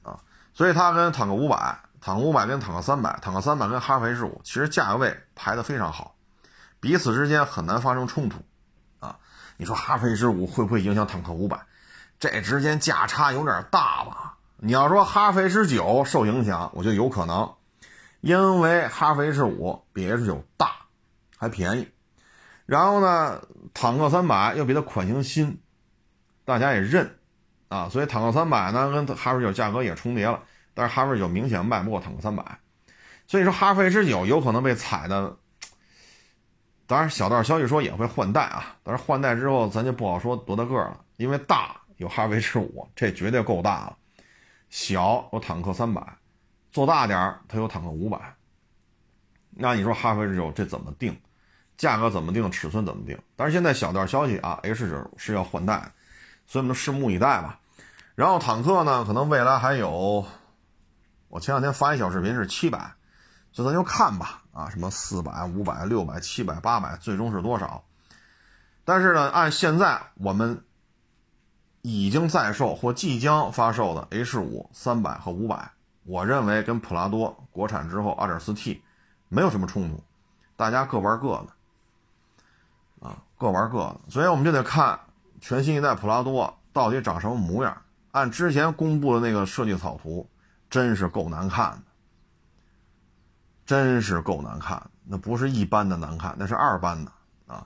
[0.03, 0.19] 啊，
[0.53, 6.15] 所以它跟坦克五百、坦克五百跟坦克三百、坦克三百跟哈弗 H 五其实价位排的非常好，
[6.79, 8.39] 彼此之间很难发生冲突，
[8.99, 9.17] 啊，
[9.57, 11.59] 你说哈弗 H 五会不会影响坦克五百？
[12.19, 14.35] 这之间价差有点大吧？
[14.57, 17.53] 你要说哈弗 H 九受影响，我觉得有可能，
[18.19, 20.71] 因为哈弗 H 五比 H 九大，
[21.39, 21.87] 还便宜。
[22.67, 23.41] 然后呢，
[23.73, 25.59] 坦克三百又比它款型新，
[26.45, 27.17] 大家也认
[27.69, 30.43] 啊，所以坦克三百呢跟哈弗九价格也重叠了。
[30.75, 32.59] 但是哈弗九明显卖不过坦克三百，
[33.27, 35.35] 所以说哈弗 H 九有可能被踩的。
[36.85, 43.97] 当然，小道消息说也会换代啊，但是换代之后咱就不好说多大个了，因为大有哈弗 H 五，这绝对够大了。
[44.69, 46.01] 小有坦克三百，
[46.71, 48.35] 做大点它有坦克五百。
[49.49, 51.19] 那你说哈弗 H 九这怎么定？
[51.79, 52.51] 价格怎么定？
[52.51, 53.17] 尺寸怎么定？
[53.35, 55.91] 但是现在小道消息啊，H 九是要换代，
[56.45, 57.59] 所以我们拭目以待吧。
[58.13, 60.27] 然后坦克呢，可能未来还有，
[61.29, 62.91] 我前两天发一小视频是七百，
[63.51, 67.83] 所以咱就看吧啊，什么四百、五百、六百、七百、八百，最终是多少？
[68.85, 70.63] 但是呢，按现在我们。
[71.81, 75.71] 已经在售或即将发售的 H 五三百和五百，
[76.03, 78.81] 我认为跟普拉多国产之后 2.4T
[79.29, 80.03] 没有什么冲突，
[80.57, 81.47] 大家各玩各的，
[83.39, 84.99] 各玩各的，所以我们就得看
[85.39, 87.81] 全新一代普拉多到底长什么模样。
[88.11, 90.29] 按之前公布的那个设计草图，
[90.69, 91.83] 真是够难看的，
[93.65, 97.11] 真是够难看，那不是一般的难看，那是二般的
[97.47, 97.65] 啊。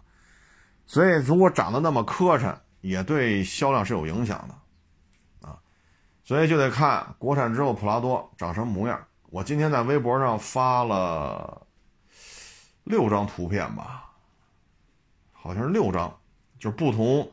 [0.86, 5.58] 所以如果长得那么磕碜，也对销量是有影响的，啊，
[6.24, 9.04] 所以就得看国产之后普拉多长什么模样。
[9.32, 11.66] 我今天在微博上发了
[12.84, 14.13] 六张图片吧，
[15.44, 16.18] 好像是六张，
[16.58, 17.30] 就是不同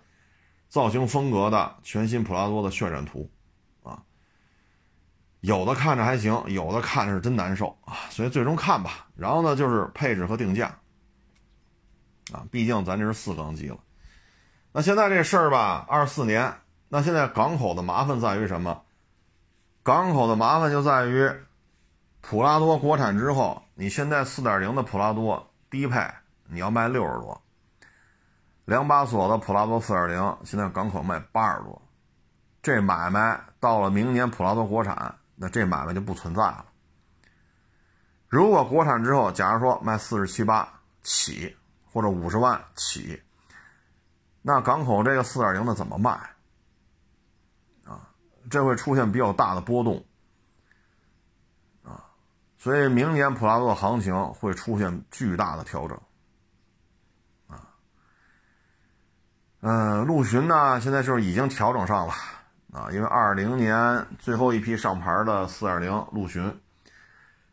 [0.69, 3.31] 造型风格的全新普拉多的渲染图，
[3.85, 4.03] 啊，
[5.43, 7.95] 有的看着还行，有的看着是真难受啊。
[8.11, 9.07] 所以最终看吧。
[9.15, 10.77] 然后呢，就是配置和定价，
[12.33, 13.79] 啊，毕竟咱这是四缸机了。
[14.73, 16.53] 那现在这事儿吧，二四年。
[16.89, 18.83] 那现在港口的麻烦在于什么？
[19.85, 21.31] 港口的麻烦就在于，
[22.21, 26.05] 普拉多国产之后，你现在四点零的普拉多低配
[26.49, 27.41] 你要卖六十多，
[28.71, 31.83] 两把锁的普拉多四点零现在港口卖八十多，
[32.63, 36.65] 这买卖到了明年普拉多国产，那这买卖就不存在了。
[38.29, 41.57] 如果国产之后，假如说卖四十七八起，
[41.93, 43.21] 或者五十万起。
[44.41, 46.13] 那港口这个四点零的怎么卖？
[47.85, 48.07] 啊，
[48.49, 49.97] 这会出现比较大的波动。
[51.83, 52.07] 啊
[52.57, 56.01] 所以明年普拉多的行情会出现巨大的调整。
[59.63, 62.15] 嗯，陆巡呢，现在就是已经调整上了
[62.73, 66.59] 啊，因为二零年最后一批上牌的四点零陆巡，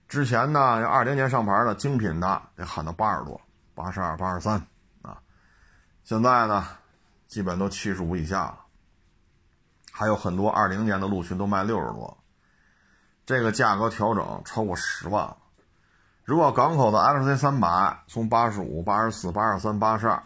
[0.07, 3.41] 之前呢，二零年上牌的精品的得喊到八十多，
[3.75, 4.65] 八十二、八十三
[5.01, 5.17] 啊，
[6.05, 6.65] 现在呢，
[7.27, 8.57] 基本都七十五以下了。
[9.91, 12.17] 还有很多二零年的陆巡都卖六十多，
[13.25, 15.35] 这个价格调整超过十万了。
[16.23, 20.23] 如果港口的 XC 三百从八十五、八十四、八十三、八十二，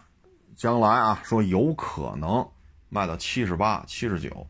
[0.62, 2.48] 将来啊说有可能
[2.88, 4.46] 卖到七十八、七十九，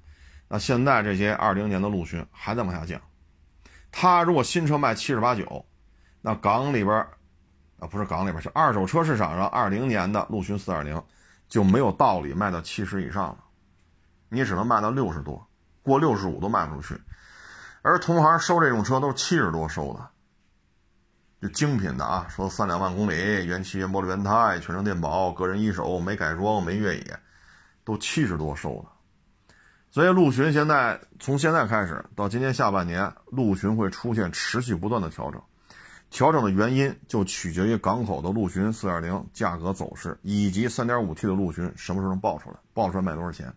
[0.47, 3.01] 那现在这些二零年的陆巡还在往下降。
[3.91, 5.65] 他如果新车卖七十八九，
[6.21, 6.95] 那港里边
[7.79, 11.03] 啊不是港里边，就二手车市场上二零年的陆巡四点零
[11.49, 13.39] 就没有道理卖到七十以上了。
[14.29, 15.49] 你只能卖到六十多，
[15.83, 17.01] 过六十五都卖不出去。
[17.81, 20.11] 而同行收这种车都是七十多收的，
[21.43, 27.19] 就精品的啊，说三两万公里，原漆原玻璃原胎，全程电保，个人一手，没改装，没越野，
[27.83, 29.55] 都七十多收的。
[29.91, 35.43] 所以陆巡现在从现在开始到今年下半年，陆巡会出现持续不断的调整。
[36.11, 43.53] 调整的原因就取决于港口的陆巡四点零价格走势，以及三点五 T 的陆巡什么时候能爆出来，爆出来卖多少钱。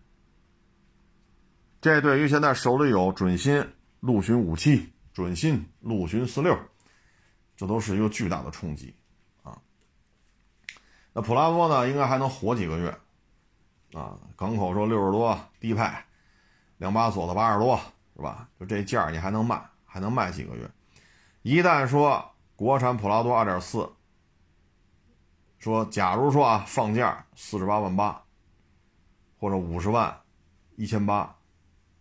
[1.80, 3.64] 这对于现在手里有准新
[4.00, 6.58] 陆巡五七、准新陆巡四六，
[7.56, 8.94] 这都是一个巨大的冲击
[9.42, 9.58] 啊。
[11.12, 12.90] 那普拉多呢，应该还能活几个月
[13.92, 14.18] 啊？
[14.36, 15.90] 港口说六十多低配，
[16.76, 17.80] 两把锁的八十多
[18.14, 18.48] 是吧？
[18.60, 20.70] 就这价你还能卖，还能卖几个月？
[21.42, 23.90] 一旦说国产普拉多二点四，
[25.58, 28.22] 说假如说啊放价四十八万八，
[29.38, 30.20] 或者五十万
[30.76, 31.34] 一千八。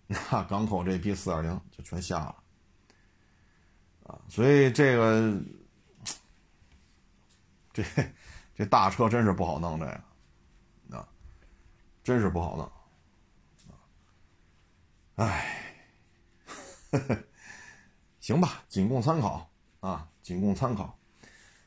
[0.07, 2.35] 那港口这批四点零就全下了，
[4.27, 5.41] 所以这个
[7.71, 7.83] 这
[8.55, 11.07] 这大车真是不好弄，这个啊，
[12.03, 12.71] 真是不好弄，
[15.15, 15.85] 哎，
[18.19, 19.49] 行吧，仅供参考
[19.79, 20.97] 啊，仅供参考。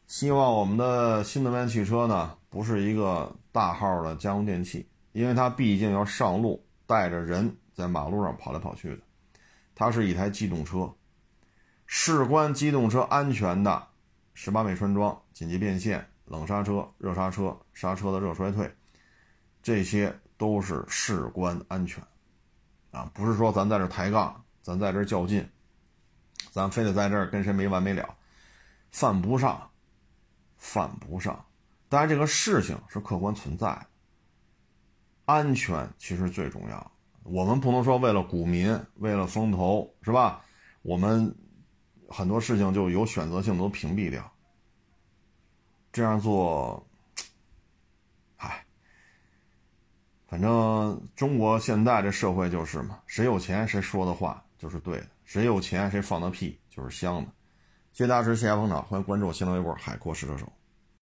[0.07, 7.57] 希望我们的新能源汽车呢，不是一个大号的家用电器，因为它毕竟要上路，带着人。
[7.75, 9.03] 在马路上跑来跑去的，
[9.73, 10.93] 它是一台机动车，
[11.91, 13.89] 事关机动车安全的，
[14.35, 18.71] 十八枚穿桩、紧急变线、冷刹车、热刹车、刹车的热衰退，
[19.63, 22.05] 这些都是事关安全，
[22.91, 25.49] 啊，不是说咱在这抬杠，咱在这较劲，
[26.51, 28.07] 咱非得在这跟谁没完没了，
[28.91, 29.71] 犯不上，
[30.59, 31.43] 犯不上。
[31.89, 33.87] 当然，这个事情是客观存在的，
[35.25, 36.93] 安全其实最重要。
[37.23, 40.45] 我们不能说为了股民，为了风投，是吧？
[40.83, 41.35] 我们
[42.09, 44.29] 很多事情就有选择性都屏蔽掉。
[45.93, 46.87] 这样做，
[48.37, 48.65] 哎，
[50.27, 57.31] 反正中国现在这社会就是嘛，谁有钱谁说的话就是对的，谁有钱谁放的屁就是香的。
[57.93, 60.53] 谢谢大师，谢谢捧场，欢迎关注新浪微博海阔试车手。